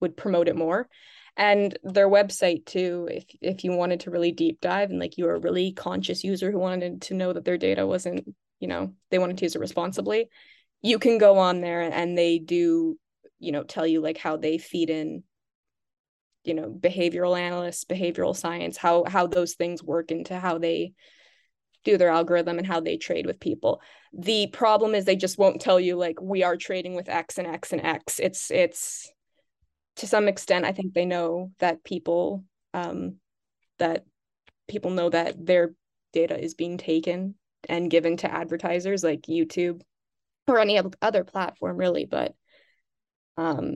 would 0.01 0.17
promote 0.17 0.49
it 0.49 0.57
more. 0.57 0.89
And 1.37 1.77
their 1.83 2.09
website 2.09 2.65
too, 2.65 3.07
if 3.11 3.25
if 3.41 3.63
you 3.63 3.73
wanted 3.73 4.01
to 4.01 4.11
really 4.11 4.31
deep 4.31 4.61
dive 4.61 4.89
and 4.89 4.99
like 4.99 5.17
you 5.17 5.25
were 5.25 5.35
a 5.35 5.39
really 5.39 5.73
conscious 5.73 6.23
user 6.23 6.51
who 6.51 6.59
wanted 6.59 7.01
to 7.03 7.13
know 7.13 7.33
that 7.33 7.43
their 7.43 7.57
data 7.57 7.85
wasn't, 7.85 8.33
you 8.59 8.67
know, 8.67 8.93
they 9.11 9.19
wanted 9.19 9.37
to 9.37 9.45
use 9.45 9.55
it 9.55 9.59
responsibly, 9.59 10.29
you 10.81 10.97
can 10.99 11.17
go 11.17 11.37
on 11.37 11.61
there 11.61 11.81
and 11.81 12.17
they 12.17 12.39
do, 12.39 12.97
you 13.39 13.51
know, 13.51 13.63
tell 13.63 13.85
you 13.85 14.01
like 14.01 14.17
how 14.17 14.37
they 14.37 14.57
feed 14.57 14.89
in 14.89 15.23
you 16.43 16.53
know 16.53 16.69
behavioral 16.69 17.35
analysts 17.35 17.85
behavioral 17.85 18.35
science 18.35 18.77
how 18.77 19.03
how 19.07 19.25
those 19.25 19.55
things 19.55 19.81
work 19.81 20.11
into 20.11 20.37
how 20.37 20.59
they 20.59 20.93
do 21.85 21.97
their 21.97 22.09
algorithm 22.09 22.57
and 22.57 22.67
how 22.67 22.81
they 22.81 22.97
trade 22.97 23.25
with 23.25 23.39
people. 23.39 23.79
The 24.11 24.47
problem 24.47 24.93
is 24.93 25.05
they 25.05 25.15
just 25.15 25.37
won't 25.37 25.61
tell 25.61 25.79
you 25.79 25.95
like 25.95 26.19
we 26.21 26.43
are 26.43 26.57
trading 26.57 26.95
with 26.95 27.07
x 27.07 27.37
and 27.37 27.47
x 27.47 27.71
and 27.71 27.81
x. 27.81 28.19
It's 28.19 28.51
it's 28.51 29.09
to 29.95 30.07
some 30.07 30.27
extent 30.27 30.65
i 30.65 30.71
think 30.71 30.93
they 30.93 31.05
know 31.05 31.51
that 31.59 31.83
people 31.83 32.43
um 32.73 33.15
that 33.79 34.05
people 34.67 34.91
know 34.91 35.09
that 35.09 35.45
their 35.45 35.73
data 36.13 36.41
is 36.41 36.53
being 36.53 36.77
taken 36.77 37.35
and 37.67 37.91
given 37.91 38.17
to 38.17 38.31
advertisers 38.31 39.03
like 39.03 39.21
youtube 39.23 39.81
or 40.47 40.59
any 40.59 40.79
other 41.01 41.23
platform 41.23 41.77
really. 41.77 42.05
But 42.05 42.33
um 43.37 43.75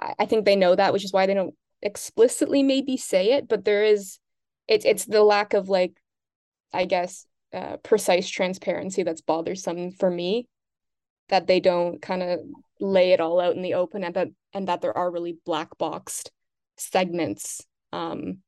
I 0.00 0.26
think 0.26 0.44
they 0.44 0.56
know 0.56 0.74
that, 0.74 0.92
which 0.92 1.04
is 1.04 1.12
why 1.12 1.26
they 1.26 1.34
don't 1.34 1.54
explicitly 1.80 2.62
maybe 2.62 2.96
say 2.96 3.32
it, 3.32 3.48
but 3.48 3.64
there 3.64 3.84
is 3.84 4.18
it's 4.68 4.84
it's 4.84 5.04
the 5.04 5.22
lack 5.22 5.54
of 5.54 5.68
like 5.68 5.92
I 6.72 6.84
guess 6.84 7.26
uh, 7.52 7.76
precise 7.78 8.28
transparency 8.28 9.04
that's 9.04 9.20
bothersome 9.20 9.92
for 9.92 10.10
me 10.10 10.48
that 11.28 11.46
they 11.46 11.60
don't 11.60 12.02
kind 12.02 12.22
of 12.22 12.40
lay 12.80 13.12
it 13.12 13.20
all 13.20 13.40
out 13.40 13.54
in 13.54 13.62
the 13.62 13.74
open 13.74 14.02
and 14.02 14.14
that 14.16 14.28
and 14.54 14.68
that 14.68 14.80
there 14.80 14.96
are 14.96 15.10
really 15.10 15.36
black 15.44 15.76
boxed 15.78 16.30
segments 16.76 17.66
um, 17.92 18.38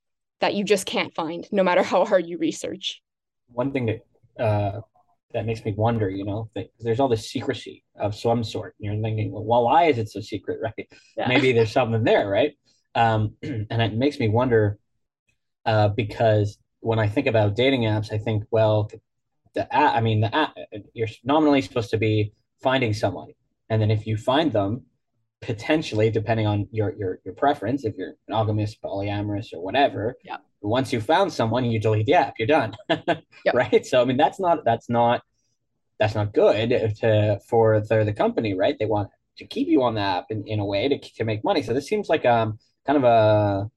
that 0.40 0.54
you 0.54 0.64
just 0.64 0.86
can't 0.86 1.14
find 1.14 1.46
no 1.52 1.62
matter 1.62 1.82
how 1.82 2.04
hard 2.04 2.26
you 2.26 2.38
research. 2.38 3.02
One 3.48 3.72
thing 3.72 3.86
that 3.86 4.42
uh, 4.42 4.80
that 5.32 5.46
makes 5.46 5.64
me 5.64 5.74
wonder, 5.76 6.08
you 6.08 6.24
know, 6.24 6.50
that 6.54 6.70
there's 6.80 7.00
all 7.00 7.08
this 7.08 7.30
secrecy 7.30 7.84
of 7.98 8.14
some 8.14 8.42
sort. 8.42 8.74
And 8.78 8.86
you're 8.86 9.02
thinking, 9.02 9.32
well, 9.32 9.64
why 9.64 9.84
is 9.84 9.98
it 9.98 10.08
so 10.08 10.20
secret, 10.20 10.60
right? 10.62 10.88
Yeah. 11.16 11.28
Maybe 11.28 11.52
there's 11.52 11.72
something 11.72 12.04
there, 12.04 12.28
right? 12.28 12.52
Um, 12.94 13.34
and 13.42 13.82
it 13.82 13.94
makes 13.94 14.18
me 14.18 14.28
wonder 14.28 14.78
uh, 15.64 15.88
because 15.88 16.58
when 16.80 16.98
I 16.98 17.08
think 17.08 17.26
about 17.26 17.56
dating 17.56 17.82
apps, 17.82 18.12
I 18.12 18.18
think, 18.18 18.44
well, 18.50 18.90
the 19.54 19.72
app, 19.74 19.94
I 19.96 20.00
mean, 20.00 20.20
the 20.20 20.34
app, 20.34 20.54
you're 20.92 21.08
nominally 21.24 21.60
supposed 21.60 21.90
to 21.90 21.98
be 21.98 22.32
finding 22.62 22.94
someone. 22.94 23.28
And 23.68 23.82
then 23.82 23.90
if 23.90 24.06
you 24.06 24.16
find 24.16 24.52
them, 24.52 24.82
potentially, 25.46 26.10
depending 26.10 26.46
on 26.46 26.68
your 26.72 26.92
your 27.00 27.20
your 27.24 27.34
preference, 27.34 27.84
if 27.84 27.94
you're 27.96 28.14
monogamous, 28.28 28.76
polyamorous, 28.84 29.54
or 29.54 29.62
whatever, 29.62 30.16
Yeah. 30.24 30.38
once 30.60 30.92
you 30.92 31.00
found 31.00 31.32
someone, 31.32 31.64
you 31.64 31.78
delete 31.80 32.06
the 32.06 32.14
app, 32.14 32.34
you're 32.38 32.48
done. 32.48 32.74
Yep. 33.46 33.54
Right. 33.54 33.86
So 33.86 34.02
I 34.02 34.04
mean 34.04 34.16
that's 34.16 34.40
not 34.40 34.64
that's 34.64 34.90
not 34.90 35.22
that's 36.00 36.16
not 36.16 36.34
good 36.34 36.68
to 37.00 37.38
for 37.48 37.80
the 37.80 38.04
the 38.04 38.12
company, 38.12 38.54
right? 38.54 38.76
They 38.78 38.86
want 38.86 39.08
to 39.38 39.46
keep 39.46 39.68
you 39.68 39.82
on 39.84 39.94
the 39.94 40.00
app 40.00 40.26
in, 40.30 40.42
in 40.48 40.58
a 40.58 40.64
way 40.64 40.88
to 40.88 40.98
to 41.18 41.24
make 41.24 41.44
money. 41.44 41.62
So 41.62 41.72
this 41.72 41.86
seems 41.86 42.08
like 42.08 42.24
um 42.26 42.58
kind 42.86 42.96
of 42.96 43.04
a 43.04 43.70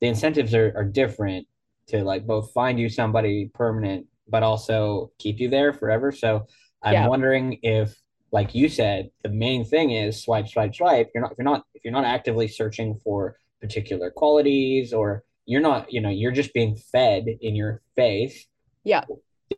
the 0.00 0.08
incentives 0.08 0.52
are, 0.54 0.72
are 0.76 0.84
different 0.84 1.46
to 1.88 2.04
like 2.04 2.26
both 2.26 2.52
find 2.52 2.78
you 2.78 2.88
somebody 2.90 3.50
permanent 3.54 4.06
but 4.28 4.42
also 4.42 5.10
keep 5.18 5.38
you 5.40 5.48
there 5.48 5.72
forever. 5.72 6.12
So 6.12 6.46
I'm 6.82 6.92
Yeah. 6.94 7.08
wondering 7.08 7.58
if 7.62 7.96
like 8.34 8.52
you 8.52 8.68
said, 8.68 9.10
the 9.22 9.28
main 9.28 9.64
thing 9.64 9.92
is 9.92 10.20
swipe, 10.20 10.48
swipe, 10.48 10.74
swipe. 10.74 11.08
You're 11.14 11.22
not 11.22 11.30
if 11.30 11.38
you're 11.38 11.44
not 11.44 11.64
if 11.72 11.84
you're 11.84 11.92
not 11.92 12.04
actively 12.04 12.48
searching 12.48 12.98
for 13.04 13.36
particular 13.60 14.10
qualities 14.10 14.92
or 14.92 15.22
you're 15.46 15.60
not, 15.60 15.92
you 15.92 16.00
know, 16.00 16.10
you're 16.10 16.32
just 16.32 16.52
being 16.52 16.74
fed 16.74 17.26
in 17.40 17.54
your 17.54 17.80
face. 17.94 18.46
Yeah. 18.82 19.04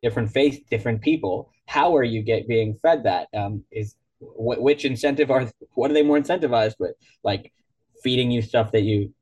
Different 0.02 0.30
face, 0.30 0.58
different 0.70 1.00
people. 1.00 1.50
How 1.64 1.96
are 1.96 2.04
you 2.04 2.20
get 2.20 2.46
being 2.46 2.74
fed 2.74 3.04
that? 3.04 3.28
Um, 3.34 3.64
is 3.72 3.96
wh- 4.18 4.60
which 4.60 4.84
incentive 4.84 5.30
are 5.30 5.50
what 5.72 5.90
are 5.90 5.94
they 5.94 6.02
more 6.02 6.18
incentivized 6.18 6.74
with? 6.78 6.96
Like 7.24 7.54
feeding 8.02 8.30
you 8.30 8.42
stuff 8.42 8.72
that 8.72 8.82
you 8.82 9.14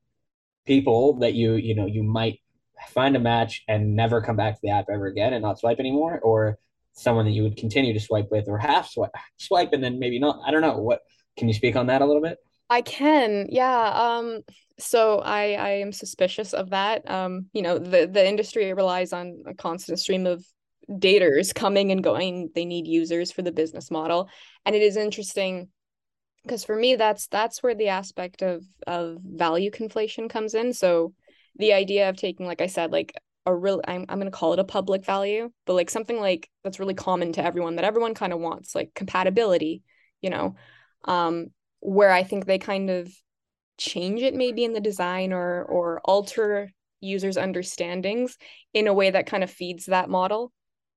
people 0.66 1.20
that 1.20 1.34
you 1.34 1.54
you 1.54 1.76
know 1.76 1.86
you 1.86 2.02
might 2.02 2.40
find 2.88 3.14
a 3.14 3.20
match 3.20 3.62
and 3.68 3.94
never 3.94 4.20
come 4.20 4.34
back 4.34 4.54
to 4.54 4.60
the 4.64 4.70
app 4.70 4.86
ever 4.90 5.06
again 5.06 5.32
and 5.32 5.42
not 5.42 5.60
swipe 5.60 5.78
anymore, 5.78 6.18
or 6.18 6.58
someone 6.94 7.26
that 7.26 7.32
you 7.32 7.42
would 7.42 7.56
continue 7.56 7.92
to 7.92 8.00
swipe 8.00 8.30
with 8.30 8.48
or 8.48 8.58
half 8.58 8.90
swipe 8.90 9.10
swipe 9.36 9.72
and 9.72 9.82
then 9.82 9.98
maybe 9.98 10.18
not. 10.18 10.40
I 10.46 10.50
don't 10.50 10.62
know. 10.62 10.78
What 10.78 11.00
can 11.36 11.48
you 11.48 11.54
speak 11.54 11.76
on 11.76 11.88
that 11.88 12.02
a 12.02 12.06
little 12.06 12.22
bit? 12.22 12.38
I 12.70 12.80
can, 12.80 13.46
yeah. 13.50 13.90
Um, 13.94 14.40
so 14.78 15.18
I 15.18 15.52
I 15.52 15.68
am 15.80 15.92
suspicious 15.92 16.54
of 16.54 16.70
that. 16.70 17.08
Um, 17.10 17.46
you 17.52 17.62
know, 17.62 17.78
the 17.78 18.06
the 18.06 18.26
industry 18.26 18.72
relies 18.72 19.12
on 19.12 19.42
a 19.46 19.54
constant 19.54 19.98
stream 19.98 20.26
of 20.26 20.44
daters 20.88 21.54
coming 21.54 21.92
and 21.92 22.02
going. 22.02 22.50
They 22.54 22.64
need 22.64 22.86
users 22.86 23.30
for 23.30 23.42
the 23.42 23.52
business 23.52 23.90
model, 23.90 24.28
and 24.64 24.74
it 24.74 24.82
is 24.82 24.96
interesting 24.96 25.68
because 26.42 26.64
for 26.64 26.76
me, 26.76 26.96
that's 26.96 27.26
that's 27.28 27.62
where 27.62 27.74
the 27.74 27.88
aspect 27.88 28.42
of 28.42 28.64
of 28.86 29.18
value 29.22 29.70
conflation 29.70 30.28
comes 30.30 30.54
in. 30.54 30.72
So 30.72 31.12
the 31.56 31.72
idea 31.72 32.08
of 32.08 32.16
taking, 32.16 32.46
like 32.46 32.60
I 32.60 32.66
said, 32.66 32.92
like 32.92 33.14
a 33.46 33.54
real 33.54 33.80
I'm 33.86 34.06
I'm 34.08 34.18
gonna 34.18 34.30
call 34.30 34.52
it 34.52 34.58
a 34.58 34.64
public 34.64 35.04
value, 35.04 35.50
but 35.66 35.74
like 35.74 35.90
something 35.90 36.18
like 36.20 36.48
that's 36.62 36.80
really 36.80 36.94
common 36.94 37.32
to 37.32 37.44
everyone 37.44 37.76
that 37.76 37.84
everyone 37.84 38.14
kind 38.14 38.32
of 38.32 38.40
wants, 38.40 38.74
like 38.74 38.94
compatibility, 38.94 39.82
you 40.20 40.30
know. 40.30 40.56
Um, 41.04 41.48
where 41.80 42.10
I 42.10 42.22
think 42.22 42.46
they 42.46 42.58
kind 42.58 42.88
of 42.88 43.12
change 43.76 44.22
it 44.22 44.34
maybe 44.34 44.64
in 44.64 44.72
the 44.72 44.80
design 44.80 45.32
or 45.32 45.64
or 45.64 46.00
alter 46.04 46.70
users' 47.00 47.36
understandings 47.36 48.38
in 48.72 48.86
a 48.86 48.94
way 48.94 49.10
that 49.10 49.26
kind 49.26 49.44
of 49.44 49.50
feeds 49.50 49.86
that 49.86 50.08
model. 50.08 50.52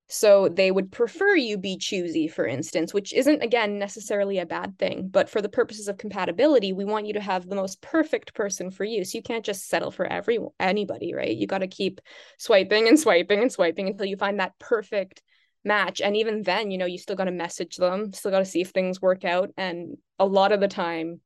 So 0.10 0.48
they 0.48 0.72
would 0.72 0.91
prefer 0.91 1.36
you 1.36 1.58
be 1.58 1.78
choosy, 1.78 2.30
for 2.30 2.46
instance, 2.46 2.93
which 2.93 3.13
isn't, 3.13 3.43
again, 3.43 3.78
necessarily 3.78 4.39
a 4.39 4.46
bad 4.46 4.80
thing. 4.80 5.10
But 5.10 5.30
for 5.30 5.41
the 5.41 5.50
purposes 5.50 5.89
of 5.89 5.98
compatibility, 5.98 6.72
we 6.72 6.86
want 6.86 7.08
you 7.08 7.13
to 7.13 7.20
have 7.20 7.46
the 7.46 7.56
most 7.56 7.82
perfect 7.82 8.34
person 8.34 8.72
for 8.72 8.86
you. 8.86 9.04
So 9.04 9.17
you 9.17 9.22
can't 9.22 9.43
just 9.43 9.67
settle 9.67 9.91
for 9.91 10.06
every 10.06 10.39
anybody, 10.62 11.13
right? 11.13 11.36
You 11.36 11.46
got 11.46 11.58
to 11.58 11.67
keep 11.67 12.00
swiping 12.38 12.88
and 12.88 12.98
swiping 12.98 13.41
and 13.41 13.52
swiping 13.52 13.88
until 13.88 14.06
you 14.06 14.15
find 14.15 14.39
that 14.39 14.58
perfect 14.60 15.22
match. 15.65 16.00
And 16.00 16.15
even 16.15 16.41
then, 16.41 16.72
you 16.72 16.78
know, 16.78 16.86
you 16.86 16.98
still 16.98 17.17
got 17.17 17.26
to 17.26 17.32
message 17.32 17.76
them, 17.76 18.13
still 18.13 18.32
got 18.32 18.39
to 18.39 18.46
see 18.46 18.62
if 18.62 18.70
things 18.70 19.02
work 19.02 19.26
out. 19.26 19.50
And 19.58 19.98
a 20.20 20.26
lot 20.26 20.54
of 20.54 20.62
the 20.62 20.70
time, 20.70 21.20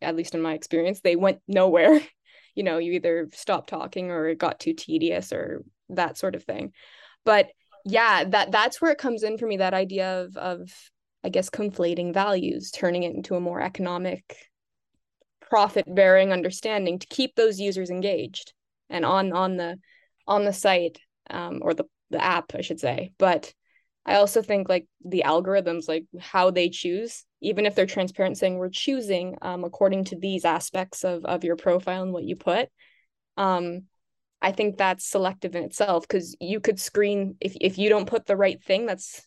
at 0.00 0.14
least 0.14 0.36
in 0.36 0.42
my 0.42 0.54
experience, 0.54 1.00
they 1.00 1.16
went 1.16 1.40
nowhere. 1.48 2.00
you 2.54 2.62
know, 2.62 2.78
you 2.78 2.92
either 2.92 3.28
stopped 3.32 3.68
talking 3.68 4.12
or 4.12 4.28
it 4.28 4.38
got 4.38 4.60
too 4.60 4.74
tedious 4.74 5.32
or 5.32 5.64
that 5.88 6.16
sort 6.18 6.36
of 6.36 6.44
thing. 6.44 6.72
But 7.24 7.48
yeah 7.84 8.24
that 8.24 8.50
that's 8.50 8.80
where 8.80 8.90
it 8.90 8.98
comes 8.98 9.22
in 9.22 9.38
for 9.38 9.46
me 9.46 9.56
that 9.56 9.74
idea 9.74 10.22
of 10.22 10.36
of 10.36 10.90
i 11.24 11.28
guess 11.28 11.50
conflating 11.50 12.12
values 12.12 12.70
turning 12.70 13.02
it 13.02 13.14
into 13.14 13.34
a 13.34 13.40
more 13.40 13.60
economic 13.60 14.36
profit 15.40 15.84
bearing 15.86 16.32
understanding 16.32 16.98
to 16.98 17.06
keep 17.08 17.34
those 17.34 17.60
users 17.60 17.90
engaged 17.90 18.54
and 18.88 19.04
on 19.04 19.32
on 19.32 19.56
the 19.56 19.76
on 20.26 20.44
the 20.44 20.52
site 20.52 20.98
um, 21.28 21.58
or 21.62 21.74
the 21.74 21.84
the 22.10 22.22
app 22.22 22.54
i 22.54 22.60
should 22.60 22.80
say. 22.80 23.12
But 23.18 23.52
i 24.06 24.14
also 24.14 24.40
think 24.40 24.68
like 24.68 24.86
the 25.04 25.24
algorithms 25.26 25.88
like 25.88 26.04
how 26.18 26.50
they 26.50 26.70
choose 26.70 27.24
even 27.40 27.66
if 27.66 27.74
they're 27.74 27.86
transparent 27.86 28.38
saying 28.38 28.56
we're 28.56 28.70
choosing 28.70 29.36
um, 29.42 29.64
according 29.64 30.04
to 30.04 30.18
these 30.18 30.44
aspects 30.44 31.04
of 31.04 31.24
of 31.24 31.44
your 31.44 31.56
profile 31.56 32.02
and 32.02 32.12
what 32.12 32.24
you 32.24 32.34
put 32.34 32.68
um 33.36 33.82
I 34.42 34.50
think 34.50 34.76
that's 34.76 35.06
selective 35.08 35.54
in 35.54 35.62
itself 35.62 36.02
because 36.06 36.36
you 36.40 36.60
could 36.60 36.80
screen 36.80 37.36
if 37.40 37.56
if 37.60 37.78
you 37.78 37.88
don't 37.88 38.08
put 38.08 38.26
the 38.26 38.36
right 38.36 38.62
thing 38.62 38.86
that's, 38.86 39.26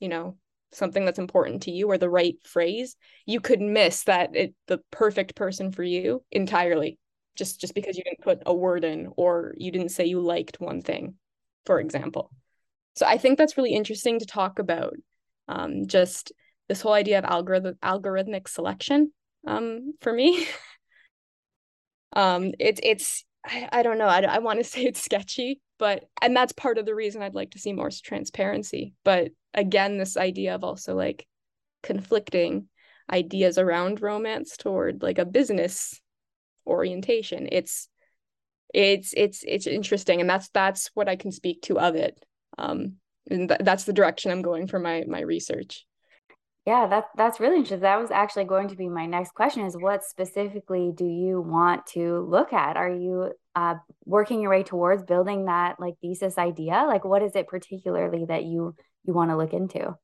you 0.00 0.08
know, 0.08 0.36
something 0.72 1.04
that's 1.04 1.20
important 1.20 1.62
to 1.62 1.70
you 1.70 1.88
or 1.88 1.96
the 1.96 2.10
right 2.10 2.34
phrase, 2.44 2.96
you 3.24 3.40
could 3.40 3.60
miss 3.60 4.02
that 4.04 4.34
it 4.34 4.54
the 4.66 4.80
perfect 4.90 5.36
person 5.36 5.70
for 5.70 5.84
you 5.84 6.24
entirely 6.32 6.98
just 7.36 7.60
just 7.60 7.74
because 7.74 7.96
you 7.96 8.02
didn't 8.02 8.20
put 8.20 8.42
a 8.44 8.54
word 8.54 8.84
in 8.84 9.08
or 9.16 9.54
you 9.56 9.70
didn't 9.70 9.90
say 9.90 10.04
you 10.04 10.20
liked 10.20 10.60
one 10.60 10.82
thing, 10.82 11.14
for 11.64 11.78
example. 11.78 12.30
So 12.96 13.06
I 13.06 13.16
think 13.16 13.38
that's 13.38 13.56
really 13.56 13.72
interesting 13.74 14.18
to 14.18 14.26
talk 14.26 14.58
about. 14.58 14.96
Um, 15.46 15.86
just 15.86 16.32
this 16.68 16.82
whole 16.82 16.92
idea 16.92 17.18
of 17.18 17.24
algorithm 17.24 17.76
algorithmic 17.82 18.48
selection 18.48 19.12
um, 19.46 19.94
for 20.00 20.12
me. 20.12 20.46
um, 22.12 22.52
it's 22.58 22.80
it's 22.82 23.24
I, 23.44 23.68
I 23.72 23.82
don't 23.82 23.98
know. 23.98 24.06
I, 24.06 24.20
I 24.20 24.38
want 24.38 24.58
to 24.58 24.64
say 24.68 24.84
it's 24.84 25.02
sketchy, 25.02 25.60
but, 25.78 26.04
and 26.20 26.36
that's 26.36 26.52
part 26.52 26.78
of 26.78 26.86
the 26.86 26.94
reason 26.94 27.22
I'd 27.22 27.34
like 27.34 27.52
to 27.52 27.58
see 27.58 27.72
more 27.72 27.90
transparency. 27.90 28.94
But 29.04 29.30
again, 29.54 29.98
this 29.98 30.16
idea 30.16 30.54
of 30.54 30.64
also 30.64 30.94
like 30.94 31.26
conflicting 31.82 32.68
ideas 33.10 33.58
around 33.58 34.02
romance 34.02 34.56
toward 34.56 35.02
like 35.02 35.18
a 35.18 35.24
business 35.24 36.00
orientation. 36.66 37.48
It's, 37.50 37.88
it's, 38.74 39.14
it's, 39.16 39.44
it's 39.46 39.66
interesting. 39.66 40.20
And 40.20 40.28
that's, 40.28 40.48
that's 40.50 40.90
what 40.94 41.08
I 41.08 41.16
can 41.16 41.32
speak 41.32 41.62
to 41.62 41.78
of 41.78 41.94
it. 41.94 42.22
Um, 42.58 42.96
and 43.30 43.48
th- 43.48 43.60
that's 43.62 43.84
the 43.84 43.92
direction 43.92 44.30
I'm 44.30 44.42
going 44.42 44.66
for 44.66 44.78
my, 44.78 45.04
my 45.08 45.20
research. 45.20 45.86
Yeah, 46.68 46.86
that 46.88 47.06
that's 47.16 47.40
really 47.40 47.56
interesting. 47.56 47.80
That 47.80 47.98
was 47.98 48.10
actually 48.10 48.44
going 48.44 48.68
to 48.68 48.76
be 48.76 48.90
my 48.90 49.06
next 49.06 49.32
question 49.32 49.64
is 49.64 49.74
what 49.74 50.04
specifically 50.04 50.92
do 50.94 51.06
you 51.06 51.40
want 51.40 51.86
to 51.94 52.26
look 52.28 52.52
at? 52.52 52.76
Are 52.76 52.90
you 52.90 53.32
uh, 53.54 53.76
working 54.04 54.42
your 54.42 54.50
way 54.50 54.64
towards 54.64 55.02
building 55.02 55.46
that 55.46 55.80
like 55.80 55.94
thesis 56.02 56.36
idea? 56.36 56.84
Like 56.86 57.06
what 57.06 57.22
is 57.22 57.34
it 57.36 57.48
particularly 57.48 58.26
that 58.26 58.44
you 58.44 58.74
you 59.04 59.14
want 59.14 59.30
to 59.30 59.38
look 59.38 59.54
into? 59.54 59.96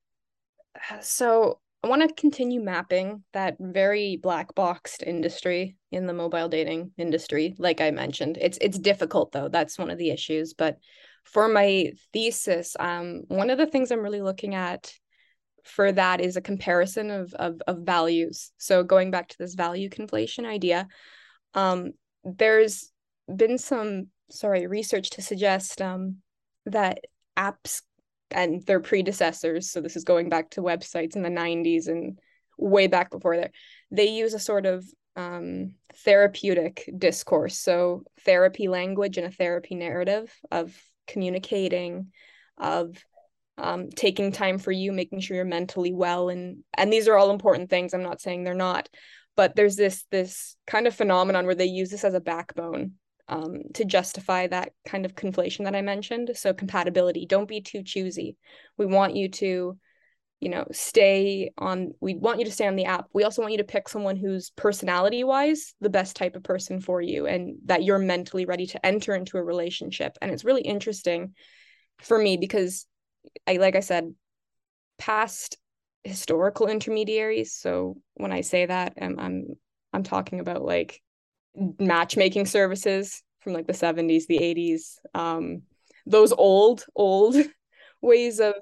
So 1.03 1.61
I 1.83 1.89
want 1.89 2.01
to 2.01 2.15
continue 2.15 2.63
mapping 2.63 3.25
that 3.35 3.57
very 3.61 4.17
black 4.17 4.55
boxed 4.55 5.03
industry 5.03 5.77
in 5.93 6.07
the 6.07 6.15
mobile 6.15 6.49
dating 6.49 6.93
industry. 6.97 7.57
Like 7.59 7.83
I 7.83 7.91
mentioned, 7.91 8.39
it's 8.41 8.57
it's 8.63 8.79
difficult 8.79 9.33
though. 9.33 9.49
That's 9.51 9.79
one 9.79 9.91
of 9.91 9.99
the 9.99 10.09
issues. 10.09 10.55
But 10.55 10.79
for 11.25 11.47
my 11.47 11.93
thesis, 12.15 12.75
um, 12.81 13.25
one 13.29 13.51
of 13.51 13.59
the 13.59 13.67
things 13.67 13.91
I'm 13.91 14.01
really 14.01 14.23
looking 14.23 14.55
at 14.55 14.95
for 15.65 15.91
that 15.93 16.21
is 16.21 16.37
a 16.37 16.43
comparison 16.43 17.11
of, 17.11 17.35
of, 17.35 17.61
of 17.67 17.79
values. 17.79 18.53
So 18.59 18.83
going 18.83 19.11
back 19.11 19.29
to 19.29 19.39
this 19.39 19.55
value 19.55 19.89
conflation 19.89 20.47
idea, 20.47 20.89
um, 21.55 21.93
there's 22.23 22.91
been 23.35 23.59
some 23.59 24.09
sorry 24.31 24.67
research 24.67 25.11
to 25.11 25.23
suggest 25.23 25.81
um, 25.81 26.17
that 26.67 27.01
apps 27.37 27.83
and 28.31 28.65
their 28.67 28.81
predecessors, 28.81 29.71
so 29.71 29.81
this 29.81 29.97
is 29.97 30.05
going 30.05 30.29
back 30.29 30.51
to 30.51 30.61
websites 30.61 31.17
in 31.17 31.23
the 31.23 31.29
90s 31.29 31.89
and 31.89 32.19
way 32.59 32.87
back 32.87 33.11
before 33.11 33.37
there, 33.37 33.51
they 33.91 34.09
use 34.09 34.35
a 34.35 34.39
sort 34.39 34.67
of 34.67 34.85
um, 35.17 35.75
therapeutic 36.05 36.89
discourse. 36.97 37.59
So 37.59 38.03
therapy 38.25 38.69
language 38.69 39.19
and 39.19 39.27
a 39.27 39.31
therapy 39.31 39.75
narrative 39.75 40.33
of 40.51 40.77
communicating, 41.07 42.13
of 42.59 42.97
um, 43.57 43.91
taking 43.91 44.33
time 44.33 44.59
for 44.59 44.73
you, 44.73 44.93
making 44.93 45.21
sure 45.21 45.37
you're 45.37 45.45
mentally 45.45 45.93
well, 45.93 46.29
and 46.29 46.65
and 46.75 46.93
these 46.93 47.09
are 47.09 47.17
all 47.17 47.31
important 47.31 47.71
things. 47.71 47.95
I'm 47.95 48.03
not 48.03 48.21
saying 48.21 48.45
they're 48.45 48.55
not, 48.55 48.89
but 49.37 49.55
there's 49.55 49.77
this 49.77 50.05
this 50.11 50.57
kind 50.67 50.87
of 50.87 50.95
phenomenon 50.95 51.47
where 51.47 51.55
they 51.55 51.67
use 51.67 51.91
this 51.91 52.05
as 52.05 52.15
a 52.15 52.21
backbone 52.21 52.93
um, 53.29 53.63
to 53.75 53.85
justify 53.85 54.47
that 54.49 54.73
kind 54.87 55.05
of 55.05 55.15
conflation 55.15 55.65
that 55.65 55.77
I 55.77 55.83
mentioned. 55.83 56.31
So 56.35 56.53
compatibility. 56.53 57.27
Don't 57.27 57.49
be 57.49 57.61
too 57.61 57.83
choosy. 57.83 58.37
We 58.77 58.87
want 58.87 59.15
you 59.15 59.29
to, 59.29 59.79
you 60.41 60.49
know, 60.49 60.67
stay 60.73 61.53
on. 61.57 61.93
We 62.01 62.17
want 62.17 62.41
you 62.41 62.45
to 62.47 62.53
stay 62.53 62.67
on 62.67 62.77
the 62.77 62.87
app. 62.87 63.07
We 63.15 63.23
also 63.23 63.41
want 63.41 63.53
you 63.53 63.59
to 63.59 63.65
pick 63.65 63.89
someone 63.89 64.17
who's 64.17 64.51
personality 64.51 65.23
wise 65.23 65.75
the 65.81 65.91
best 65.91 66.17
type 66.17 66.35
of 66.35 66.43
person 66.43 66.81
for 66.81 67.01
you, 67.01 67.27
and 67.27 67.57
that 67.67 67.85
you're 67.85 67.99
mentally 68.01 68.47
ready 68.47 68.67
to 68.67 68.85
enter 68.85 69.15
into 69.15 69.39
a 69.39 69.45
relationship. 69.45 70.19
And 70.21 70.33
it's 70.33 70.45
really 70.45 70.63
interesting 70.63 71.35
for 72.01 72.19
me 72.19 72.37
because 72.37 72.87
I 73.47 73.57
like 73.57 73.77
I 73.77 73.81
said, 73.81 74.15
past 74.99 75.59
historical 76.05 76.67
intermediaries. 76.67 77.53
So 77.53 77.97
when 78.15 78.33
I 78.33 78.43
say 78.43 78.67
that, 78.67 78.95
I'm 79.01 79.19
I'm 79.19 79.47
I'm 79.93 80.03
talking 80.03 80.41
about 80.41 80.63
like 80.63 81.01
matchmaking 81.79 82.47
services 82.47 83.23
from 83.41 83.53
like 83.53 83.67
the 83.67 83.73
70s, 83.75 84.27
the 84.27 84.39
80s, 84.39 84.99
um, 85.15 85.63
those 86.07 86.33
old, 86.33 86.85
old 86.97 87.37
ways 88.01 88.41
of, 88.41 88.55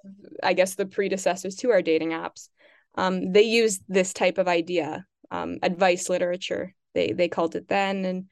I 0.42 0.52
guess, 0.52 0.74
the 0.74 0.86
predecessors 0.86 1.56
to 1.56 1.70
our 1.70 1.82
dating 1.82 2.10
apps. 2.10 2.48
Um, 2.96 3.32
they 3.32 3.42
used 3.42 3.82
this 3.88 4.12
type 4.12 4.38
of 4.38 4.48
idea, 4.48 5.06
um, 5.30 5.58
advice 5.62 6.08
literature. 6.08 6.74
They 6.94 7.12
they 7.12 7.28
called 7.28 7.56
it 7.56 7.68
then, 7.68 8.04
and 8.04 8.24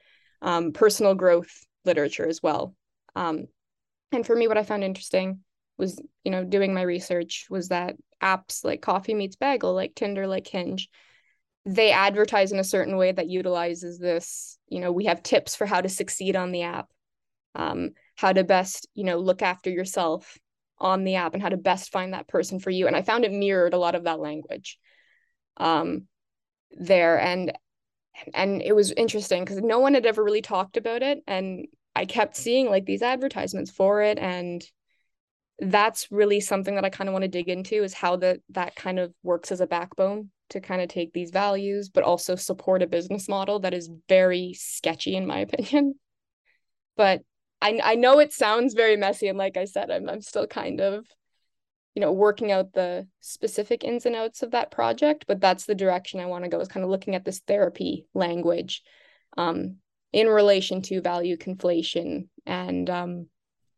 um, 0.42 0.72
personal 0.72 1.14
growth 1.14 1.50
literature 1.84 2.26
as 2.26 2.42
well. 2.42 2.74
Um, 3.16 3.46
and 4.12 4.26
for 4.26 4.36
me, 4.36 4.48
what 4.48 4.58
I 4.58 4.64
found 4.64 4.84
interesting 4.84 5.40
was 5.80 6.00
you 6.24 6.30
know 6.30 6.44
doing 6.44 6.72
my 6.72 6.82
research 6.82 7.46
was 7.50 7.68
that 7.68 7.96
apps 8.22 8.64
like 8.64 8.82
coffee 8.82 9.14
meets 9.14 9.36
bagel 9.36 9.74
like 9.74 9.94
tinder 9.94 10.26
like 10.26 10.46
hinge 10.46 10.88
they 11.66 11.90
advertise 11.92 12.52
in 12.52 12.58
a 12.58 12.64
certain 12.64 12.96
way 12.96 13.12
that 13.12 13.28
utilizes 13.28 13.98
this 13.98 14.58
you 14.68 14.80
know 14.80 14.92
we 14.92 15.06
have 15.06 15.22
tips 15.22 15.56
for 15.56 15.66
how 15.66 15.80
to 15.80 15.88
succeed 15.88 16.36
on 16.36 16.52
the 16.52 16.62
app 16.62 16.88
um, 17.54 17.90
how 18.16 18.32
to 18.32 18.44
best 18.44 18.86
you 18.94 19.04
know 19.04 19.18
look 19.18 19.42
after 19.42 19.70
yourself 19.70 20.38
on 20.80 21.04
the 21.04 21.16
app 21.16 21.34
and 21.34 21.42
how 21.42 21.50
to 21.50 21.56
best 21.56 21.92
find 21.92 22.14
that 22.14 22.28
person 22.28 22.58
for 22.58 22.70
you. 22.70 22.86
And 22.86 22.96
i 22.96 23.02
found 23.02 23.24
it 23.24 23.32
mirrored 23.32 23.74
a 23.74 23.78
lot 23.78 23.94
of 23.94 24.04
that 24.04 24.20
language 24.20 24.78
um, 25.58 26.06
there. 26.72 27.20
And 27.20 27.52
and 28.34 28.60
it 28.60 28.74
was 28.74 28.92
interesting 28.92 29.44
because 29.44 29.60
no 29.60 29.78
one 29.78 29.94
had 29.94 30.06
ever 30.06 30.22
really 30.22 30.42
talked 30.42 30.76
about 30.76 31.02
it. 31.02 31.22
And 31.26 31.66
i 31.94 32.04
kept 32.04 32.36
seeing 32.36 32.68
like 32.68 32.86
these 32.86 33.02
advertisements 33.02 33.70
for 33.70 34.02
it. 34.02 34.18
And 34.18 34.64
that's 35.60 36.10
really 36.10 36.40
something 36.40 36.74
that 36.74 36.84
I 36.84 36.90
kind 36.90 37.08
of 37.08 37.12
want 37.12 37.22
to 37.22 37.28
dig 37.28 37.48
into 37.48 37.82
is 37.82 37.92
how 37.92 38.16
that 38.16 38.40
that 38.50 38.74
kind 38.76 38.98
of 38.98 39.12
works 39.22 39.52
as 39.52 39.60
a 39.60 39.66
backbone 39.66 40.30
to 40.50 40.60
kind 40.60 40.80
of 40.80 40.88
take 40.88 41.12
these 41.12 41.30
values 41.30 41.90
but 41.90 42.02
also 42.02 42.34
support 42.34 42.82
a 42.82 42.86
business 42.86 43.28
model 43.28 43.60
that 43.60 43.74
is 43.74 43.90
very 44.08 44.54
sketchy 44.54 45.16
in 45.16 45.26
my 45.26 45.40
opinion. 45.40 45.94
But 46.96 47.22
I 47.60 47.80
I 47.82 47.94
know 47.94 48.18
it 48.18 48.32
sounds 48.32 48.74
very 48.74 48.96
messy 48.96 49.28
and 49.28 49.38
like 49.38 49.56
I 49.56 49.66
said 49.66 49.90
I'm 49.90 50.08
I'm 50.08 50.22
still 50.22 50.46
kind 50.46 50.80
of 50.80 51.06
you 51.94 52.00
know 52.00 52.12
working 52.12 52.52
out 52.52 52.72
the 52.72 53.06
specific 53.20 53.84
ins 53.84 54.06
and 54.06 54.16
outs 54.16 54.42
of 54.42 54.52
that 54.52 54.70
project 54.70 55.24
but 55.28 55.40
that's 55.40 55.66
the 55.66 55.74
direction 55.74 56.20
I 56.20 56.26
want 56.26 56.44
to 56.44 56.50
go 56.50 56.60
is 56.60 56.68
kind 56.68 56.84
of 56.84 56.90
looking 56.90 57.14
at 57.14 57.24
this 57.24 57.40
therapy 57.40 58.06
language 58.14 58.82
um 59.36 59.76
in 60.12 60.26
relation 60.26 60.82
to 60.82 61.00
value 61.00 61.36
conflation 61.36 62.28
and 62.46 62.88
um 62.88 63.26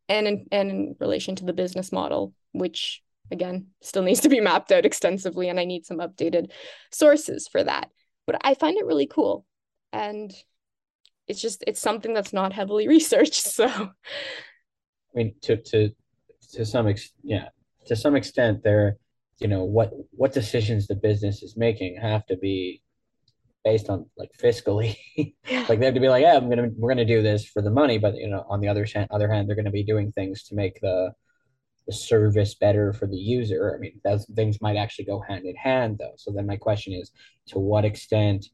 and 0.09 0.27
in, 0.27 0.47
and 0.53 0.71
in 0.71 0.97
relation 1.01 1.37
to 1.37 1.45
the 1.45 1.53
business 1.53 1.93
model, 1.93 2.35
which 2.53 3.03
again 3.31 3.69
still 3.81 4.03
needs 4.03 4.21
to 4.21 4.29
be 4.29 4.41
mapped 4.41 4.73
out 4.73 4.85
extensively, 4.85 5.49
and 5.49 5.59
I 5.59 5.65
need 5.65 5.87
some 5.87 5.99
updated 5.99 6.51
sources 6.91 7.49
for 7.49 7.63
that. 7.63 7.91
But 8.27 8.37
I 8.45 8.55
find 8.55 8.77
it 8.77 8.87
really 8.87 9.07
cool, 9.07 9.47
and 9.93 10.33
it's 11.29 11.41
just 11.41 11.65
it's 11.67 11.81
something 11.81 12.15
that's 12.15 12.33
not 12.33 12.53
heavily 12.53 12.89
researched. 12.97 13.45
So, 13.45 13.67
I 13.67 13.91
mean, 15.15 15.35
to 15.43 15.57
to 15.57 15.91
to 16.53 16.65
some 16.65 16.87
ex 16.87 17.13
yeah 17.23 17.49
to 17.87 17.97
some 17.97 18.15
extent 18.15 18.63
they're 18.63 18.97
you 19.39 19.49
know 19.49 19.65
what 19.65 19.93
what 20.13 20.33
decisions 20.33 20.87
the 20.87 20.95
business 20.95 21.43
is 21.43 21.57
making 21.57 21.97
have 22.01 22.25
to 22.27 22.37
be 22.37 22.83
based 23.65 23.89
on 23.89 24.07
like 24.17 24.31
fiscally. 24.41 24.97
Like 25.69 25.79
they 25.79 25.85
have 25.85 25.95
to 25.95 26.01
be 26.01 26.09
like 26.09 26.23
yeah 26.23 26.37
i'm 26.37 26.49
gonna 26.49 26.71
we're 26.77 26.89
gonna 26.89 27.05
do 27.05 27.23
this 27.23 27.45
for 27.47 27.63
the 27.63 27.71
money 27.71 27.99
but 27.99 28.17
you 28.17 28.29
know 28.29 28.45
on 28.49 28.61
the 28.61 28.69
other 28.69 28.85
hand 28.85 29.09
other 29.11 29.31
hand 29.31 29.49
they're 29.49 29.57
gonna 29.57 29.71
be 29.71 29.85
doing 29.85 30.11
things 30.11 30.43
to 30.45 30.55
make 30.55 30.81
the 30.81 31.13
the 31.87 31.93
service 31.93 32.55
better 32.55 32.93
for 32.93 33.07
the 33.07 33.17
user. 33.17 33.75
I 33.75 33.79
mean 33.79 34.01
those 34.05 34.27
things 34.35 34.61
might 34.61 34.77
actually 34.77 35.07
go 35.07 35.21
hand 35.21 35.45
in 35.45 35.57
hand 35.57 35.99
though. 35.99 36.15
So 36.17 36.33
then 36.33 36.47
my 36.47 36.57
question 36.57 36.93
is 36.93 37.11
to 37.49 37.59
what 37.59 37.85
extent 37.85 38.47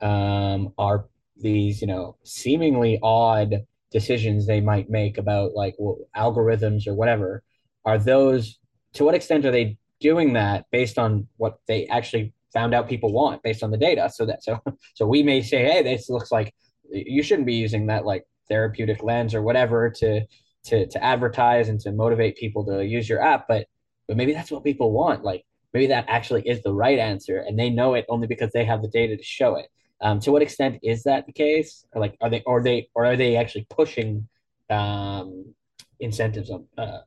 um, 0.00 0.72
are 0.78 1.06
these 1.36 1.80
you 1.80 1.86
know 1.86 2.16
seemingly 2.24 2.98
odd 3.02 3.64
decisions 3.90 4.46
they 4.46 4.60
might 4.60 4.90
make 4.90 5.18
about 5.18 5.54
like 5.54 5.74
well, 5.78 5.98
algorithms 6.16 6.86
or 6.86 6.94
whatever 6.94 7.42
are 7.84 7.98
those 7.98 8.58
to 8.94 9.04
what 9.04 9.14
extent 9.14 9.44
are 9.44 9.50
they 9.50 9.76
doing 10.00 10.32
that 10.34 10.66
based 10.70 10.98
on 10.98 11.26
what 11.36 11.58
they 11.66 11.86
actually 11.86 12.32
found 12.52 12.74
out 12.74 12.88
people 12.88 13.12
want 13.12 13.42
based 13.42 13.62
on 13.62 13.70
the 13.70 13.76
data 13.76 14.10
so 14.12 14.26
that 14.26 14.42
so 14.42 14.58
so 14.94 15.06
we 15.06 15.22
may 15.22 15.40
say 15.42 15.64
hey 15.64 15.82
this 15.82 16.08
looks 16.08 16.30
like 16.30 16.54
you 16.90 17.22
shouldn't 17.22 17.46
be 17.46 17.54
using 17.54 17.86
that 17.86 18.04
like 18.04 18.24
therapeutic 18.48 19.02
lens 19.02 19.34
or 19.34 19.42
whatever 19.42 19.90
to 19.90 20.24
to 20.64 20.86
to 20.86 21.02
advertise 21.02 21.68
and 21.68 21.80
to 21.80 21.92
motivate 21.92 22.36
people 22.36 22.64
to 22.64 22.84
use 22.84 23.08
your 23.08 23.22
app 23.22 23.46
but 23.48 23.66
but 24.06 24.16
maybe 24.16 24.32
that's 24.32 24.50
what 24.50 24.64
people 24.64 24.92
want 24.92 25.24
like 25.24 25.44
maybe 25.72 25.86
that 25.86 26.04
actually 26.08 26.42
is 26.46 26.62
the 26.62 26.72
right 26.72 26.98
answer 26.98 27.38
and 27.38 27.58
they 27.58 27.70
know 27.70 27.94
it 27.94 28.04
only 28.08 28.26
because 28.26 28.52
they 28.52 28.64
have 28.64 28.82
the 28.82 28.88
data 28.88 29.16
to 29.16 29.22
show 29.22 29.56
it 29.56 29.68
um, 30.02 30.18
to 30.20 30.32
what 30.32 30.42
extent 30.42 30.80
is 30.82 31.04
that 31.04 31.26
the 31.26 31.32
case? 31.32 31.86
Or 31.92 32.00
like, 32.00 32.16
are 32.20 32.28
they, 32.28 32.42
or 32.44 32.60
they, 32.60 32.88
or 32.94 33.06
are 33.06 33.16
they 33.16 33.36
actually 33.36 33.66
pushing 33.70 34.28
um, 34.68 35.54
incentives 36.00 36.50
on, 36.50 36.66
uh, 36.76 36.98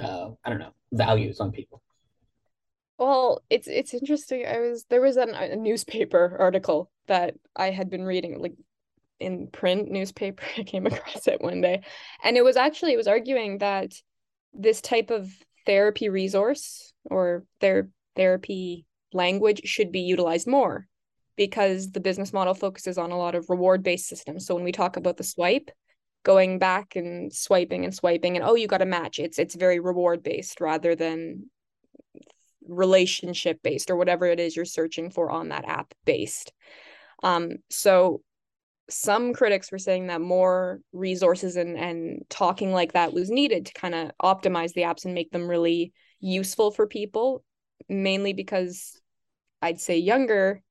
uh, 0.00 0.30
I 0.44 0.50
don't 0.50 0.58
know, 0.58 0.72
values 0.92 1.38
on 1.38 1.52
people? 1.52 1.80
Well, 3.00 3.42
it's 3.48 3.66
it's 3.66 3.94
interesting. 3.94 4.44
I 4.46 4.58
was 4.58 4.84
there 4.90 5.00
was 5.00 5.16
an, 5.16 5.30
a 5.30 5.56
newspaper 5.56 6.36
article 6.38 6.90
that 7.08 7.34
I 7.56 7.70
had 7.70 7.88
been 7.88 8.04
reading, 8.04 8.38
like 8.38 8.52
in 9.18 9.46
print 9.46 9.90
newspaper. 9.90 10.44
I 10.58 10.64
came 10.64 10.86
across 10.86 11.26
it 11.26 11.40
one 11.40 11.62
day, 11.62 11.80
and 12.22 12.36
it 12.36 12.44
was 12.44 12.58
actually 12.58 12.92
it 12.92 12.98
was 12.98 13.08
arguing 13.08 13.58
that 13.58 13.94
this 14.52 14.82
type 14.82 15.08
of 15.08 15.30
therapy 15.64 16.10
resource 16.10 16.92
or 17.06 17.44
their 17.60 17.88
therapy 18.16 18.84
language 19.14 19.62
should 19.64 19.90
be 19.92 20.00
utilized 20.00 20.46
more 20.46 20.86
because 21.36 21.92
the 21.92 22.00
business 22.00 22.34
model 22.34 22.52
focuses 22.52 22.98
on 22.98 23.12
a 23.12 23.16
lot 23.18 23.34
of 23.34 23.48
reward 23.48 23.82
based 23.82 24.08
systems. 24.08 24.44
So 24.44 24.54
when 24.54 24.64
we 24.64 24.72
talk 24.72 24.98
about 24.98 25.16
the 25.16 25.24
swipe, 25.24 25.70
going 26.22 26.58
back 26.58 26.96
and 26.96 27.32
swiping 27.32 27.86
and 27.86 27.94
swiping 27.94 28.36
and 28.36 28.44
oh 28.44 28.56
you 28.56 28.66
got 28.66 28.82
a 28.82 28.84
match 28.84 29.18
it's 29.18 29.38
it's 29.38 29.54
very 29.54 29.80
reward 29.80 30.22
based 30.22 30.60
rather 30.60 30.94
than 30.94 31.48
relationship 32.70 33.62
based 33.62 33.90
or 33.90 33.96
whatever 33.96 34.26
it 34.26 34.40
is 34.40 34.54
you're 34.56 34.64
searching 34.64 35.10
for 35.10 35.30
on 35.30 35.48
that 35.48 35.64
app 35.66 35.92
based 36.04 36.52
um 37.22 37.56
so 37.68 38.22
some 38.88 39.32
critics 39.32 39.70
were 39.70 39.78
saying 39.78 40.08
that 40.08 40.20
more 40.20 40.80
resources 40.92 41.56
and 41.56 41.76
and 41.76 42.24
talking 42.28 42.72
like 42.72 42.92
that 42.92 43.12
was 43.12 43.30
needed 43.30 43.66
to 43.66 43.72
kind 43.72 43.94
of 43.94 44.10
optimize 44.22 44.72
the 44.72 44.82
apps 44.82 45.04
and 45.04 45.14
make 45.14 45.30
them 45.30 45.48
really 45.48 45.92
useful 46.20 46.70
for 46.70 46.86
people 46.86 47.44
mainly 47.88 48.32
because 48.32 49.00
i'd 49.62 49.80
say 49.80 49.96
younger 49.96 50.62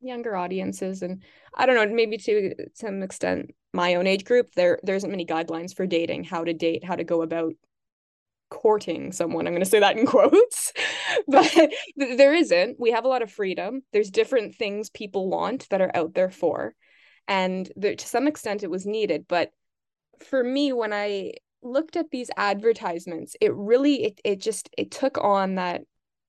younger 0.00 0.36
audiences 0.36 1.02
and 1.02 1.22
i 1.56 1.66
don't 1.66 1.74
know 1.74 1.94
maybe 1.94 2.18
to 2.18 2.54
some 2.74 3.02
extent 3.02 3.50
my 3.72 3.94
own 3.94 4.06
age 4.06 4.24
group 4.24 4.50
there 4.54 4.78
there 4.82 4.96
isn't 4.96 5.10
many 5.10 5.24
guidelines 5.24 5.74
for 5.74 5.86
dating 5.86 6.24
how 6.24 6.44
to 6.44 6.52
date 6.52 6.84
how 6.84 6.96
to 6.96 7.04
go 7.04 7.22
about 7.22 7.52
courting 8.50 9.12
someone 9.12 9.46
i'm 9.46 9.52
going 9.52 9.64
to 9.64 9.68
say 9.68 9.80
that 9.80 9.96
in 9.96 10.06
quotes 10.06 10.72
but 11.28 11.52
there 11.96 12.34
isn't. 12.34 12.78
We 12.78 12.92
have 12.92 13.04
a 13.04 13.08
lot 13.08 13.22
of 13.22 13.30
freedom. 13.30 13.82
There's 13.92 14.10
different 14.10 14.54
things 14.54 14.90
people 14.90 15.28
want 15.28 15.68
that 15.70 15.80
are 15.80 15.90
out 15.94 16.14
there 16.14 16.30
for 16.30 16.74
and 17.28 17.70
there, 17.76 17.94
to 17.94 18.06
some 18.06 18.26
extent 18.26 18.64
it 18.64 18.70
was 18.70 18.86
needed 18.86 19.26
but 19.28 19.52
for 20.18 20.42
me 20.42 20.72
when 20.72 20.92
i 20.92 21.32
looked 21.62 21.96
at 21.96 22.10
these 22.10 22.30
advertisements 22.36 23.36
it 23.40 23.54
really 23.54 24.04
it, 24.04 24.20
it 24.24 24.40
just 24.40 24.70
it 24.76 24.90
took 24.90 25.18
on 25.18 25.56
that 25.56 25.82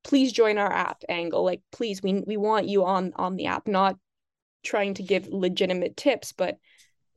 please 0.03 0.31
join 0.31 0.57
our 0.57 0.71
app 0.71 1.03
angle 1.07 1.43
like 1.43 1.61
please 1.71 2.03
we 2.03 2.21
we 2.27 2.37
want 2.37 2.67
you 2.67 2.85
on 2.85 3.13
on 3.15 3.35
the 3.35 3.45
app 3.45 3.67
not 3.67 3.95
trying 4.63 4.93
to 4.93 5.03
give 5.03 5.27
legitimate 5.27 5.95
tips 5.95 6.33
but 6.33 6.57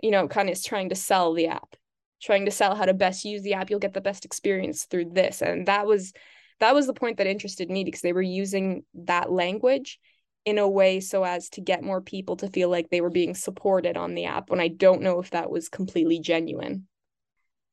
you 0.03 0.11
know 0.11 0.29
kind 0.29 0.49
of 0.49 0.63
trying 0.63 0.89
to 0.89 0.95
sell 0.95 1.33
the 1.33 1.49
app 1.49 1.75
trying 2.23 2.45
to 2.45 2.51
sell 2.51 2.75
how 2.75 2.85
to 2.85 2.95
best 2.95 3.25
use 3.25 3.43
the 3.43 3.55
app 3.55 3.71
you'll 3.71 3.79
get 3.79 3.95
the 3.95 4.01
best 4.01 4.25
experience 4.25 4.85
through 4.85 5.05
this 5.13 5.43
and 5.43 5.67
that 5.67 5.87
was 5.87 6.13
that 6.61 6.75
was 6.75 6.87
the 6.87 6.95
point 6.95 7.17
that 7.17 7.27
interested 7.27 7.71
me 7.71 7.85
because 7.85 8.03
they 8.03 8.13
were 8.13 8.23
using 8.23 8.85
that 8.95 9.31
language 9.31 9.99
in 10.45 10.59
a 10.59 10.69
way 10.69 11.01
so 11.01 11.25
as 11.25 11.49
to 11.49 11.61
get 11.61 11.83
more 11.83 12.01
people 12.01 12.37
to 12.37 12.49
feel 12.49 12.69
like 12.69 12.89
they 12.91 13.01
were 13.01 13.11
being 13.11 13.35
supported 13.35 13.97
on 13.97 14.15
the 14.15 14.25
app 14.25 14.51
when 14.51 14.61
i 14.61 14.69
don't 14.69 15.03
know 15.03 15.19
if 15.21 15.31
that 15.31 15.51
was 15.51 15.69
completely 15.69 16.19
genuine 16.19 16.87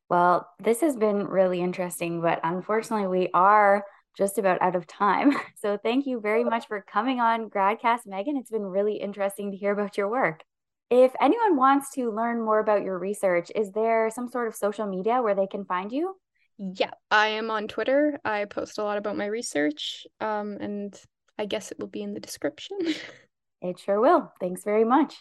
well 0.09 0.47
this 0.59 0.81
has 0.81 0.95
been 0.95 1.27
really 1.27 1.61
interesting 1.61 2.21
but 2.21 2.39
unfortunately 2.43 3.07
we 3.07 3.29
are 3.33 3.83
just 4.17 4.37
about 4.37 4.61
out 4.61 4.75
of 4.75 4.85
time. 4.85 5.33
So 5.55 5.77
thank 5.77 6.05
you 6.05 6.21
very 6.21 6.45
much 6.45 6.67
for 6.67 6.85
coming 6.89 7.19
on 7.19 7.49
Gradcast, 7.49 8.05
Megan. 8.05 8.37
It's 8.37 8.49
been 8.49 8.63
really 8.63 8.95
interesting 8.95 9.51
to 9.51 9.57
hear 9.57 9.73
about 9.73 9.97
your 9.97 10.09
work. 10.09 10.41
If 10.89 11.13
anyone 11.21 11.55
wants 11.55 11.91
to 11.91 12.11
learn 12.11 12.41
more 12.41 12.59
about 12.59 12.81
your 12.81 12.97
research, 12.97 13.51
is 13.55 13.71
there 13.71 14.09
some 14.09 14.27
sort 14.27 14.47
of 14.47 14.55
social 14.55 14.87
media 14.87 15.21
where 15.21 15.35
they 15.35 15.47
can 15.47 15.65
find 15.65 15.91
you? 15.91 16.15
Yeah, 16.57 16.91
I 17.11 17.27
am 17.27 17.51
on 17.51 17.67
Twitter. 17.67 18.19
I 18.25 18.45
post 18.45 18.79
a 18.79 18.83
lot 18.83 18.97
about 18.97 19.15
my 19.15 19.27
research, 19.27 20.07
um, 20.19 20.57
and 20.59 20.99
I 21.37 21.45
guess 21.45 21.71
it 21.71 21.79
will 21.79 21.87
be 21.87 22.01
in 22.01 22.13
the 22.13 22.19
description. 22.19 22.77
it 23.61 23.79
sure 23.79 24.01
will. 24.01 24.33
Thanks 24.39 24.63
very 24.63 24.83
much. 24.83 25.15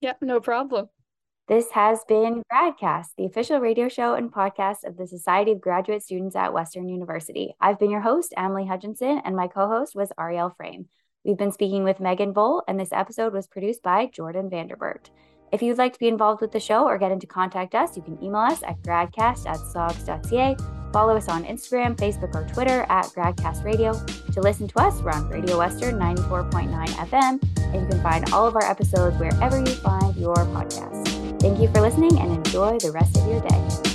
Yeah, 0.00 0.14
no 0.22 0.40
problem. 0.40 0.88
This 1.48 1.70
has 1.72 2.04
been 2.06 2.42
Gradcast, 2.52 3.08
the 3.16 3.24
official 3.24 3.58
radio 3.58 3.88
show 3.88 4.14
and 4.14 4.30
podcast 4.30 4.84
of 4.84 4.96
the 4.96 5.06
Society 5.06 5.52
of 5.52 5.60
Graduate 5.60 6.02
Students 6.02 6.36
at 6.36 6.52
Western 6.52 6.88
University. 6.88 7.54
I've 7.60 7.78
been 7.78 7.90
your 7.90 8.02
host, 8.02 8.34
Emily 8.36 8.66
Hutchinson, 8.66 9.22
and 9.24 9.34
my 9.34 9.48
co 9.48 9.66
host 9.66 9.94
was 9.94 10.12
Ariel 10.20 10.50
Frame. 10.50 10.88
We've 11.28 11.36
been 11.36 11.52
speaking 11.52 11.84
with 11.84 12.00
Megan 12.00 12.32
Bull, 12.32 12.62
and 12.66 12.80
this 12.80 12.88
episode 12.90 13.34
was 13.34 13.46
produced 13.46 13.82
by 13.82 14.06
Jordan 14.06 14.48
Vanderbert. 14.48 15.10
If 15.52 15.60
you'd 15.60 15.76
like 15.76 15.92
to 15.92 15.98
be 15.98 16.08
involved 16.08 16.40
with 16.40 16.52
the 16.52 16.58
show 16.58 16.86
or 16.86 16.96
get 16.96 17.12
into 17.12 17.26
contact 17.26 17.74
us, 17.74 17.98
you 17.98 18.02
can 18.02 18.16
email 18.24 18.40
us 18.40 18.62
at 18.62 18.80
gradcast 18.80 19.46
at 19.46 19.58
sogs.ca. 19.58 20.56
Follow 20.90 21.14
us 21.18 21.28
on 21.28 21.44
Instagram, 21.44 21.96
Facebook, 21.96 22.34
or 22.34 22.48
Twitter 22.48 22.86
at 22.88 23.04
Gradcast 23.08 23.62
Radio. 23.62 23.92
To 24.32 24.40
listen 24.40 24.68
to 24.68 24.78
us, 24.78 25.02
we're 25.02 25.10
on 25.10 25.28
Radio 25.28 25.58
Western 25.58 25.96
94.9 25.98 26.86
FM, 26.86 27.42
and 27.58 27.74
you 27.74 27.86
can 27.86 28.02
find 28.02 28.32
all 28.32 28.46
of 28.46 28.56
our 28.56 28.64
episodes 28.64 29.18
wherever 29.18 29.58
you 29.58 29.66
find 29.66 30.16
your 30.16 30.34
podcasts. 30.34 31.40
Thank 31.42 31.60
you 31.60 31.68
for 31.68 31.82
listening 31.82 32.18
and 32.18 32.32
enjoy 32.32 32.78
the 32.78 32.90
rest 32.90 33.18
of 33.18 33.28
your 33.28 33.42
day. 33.42 33.87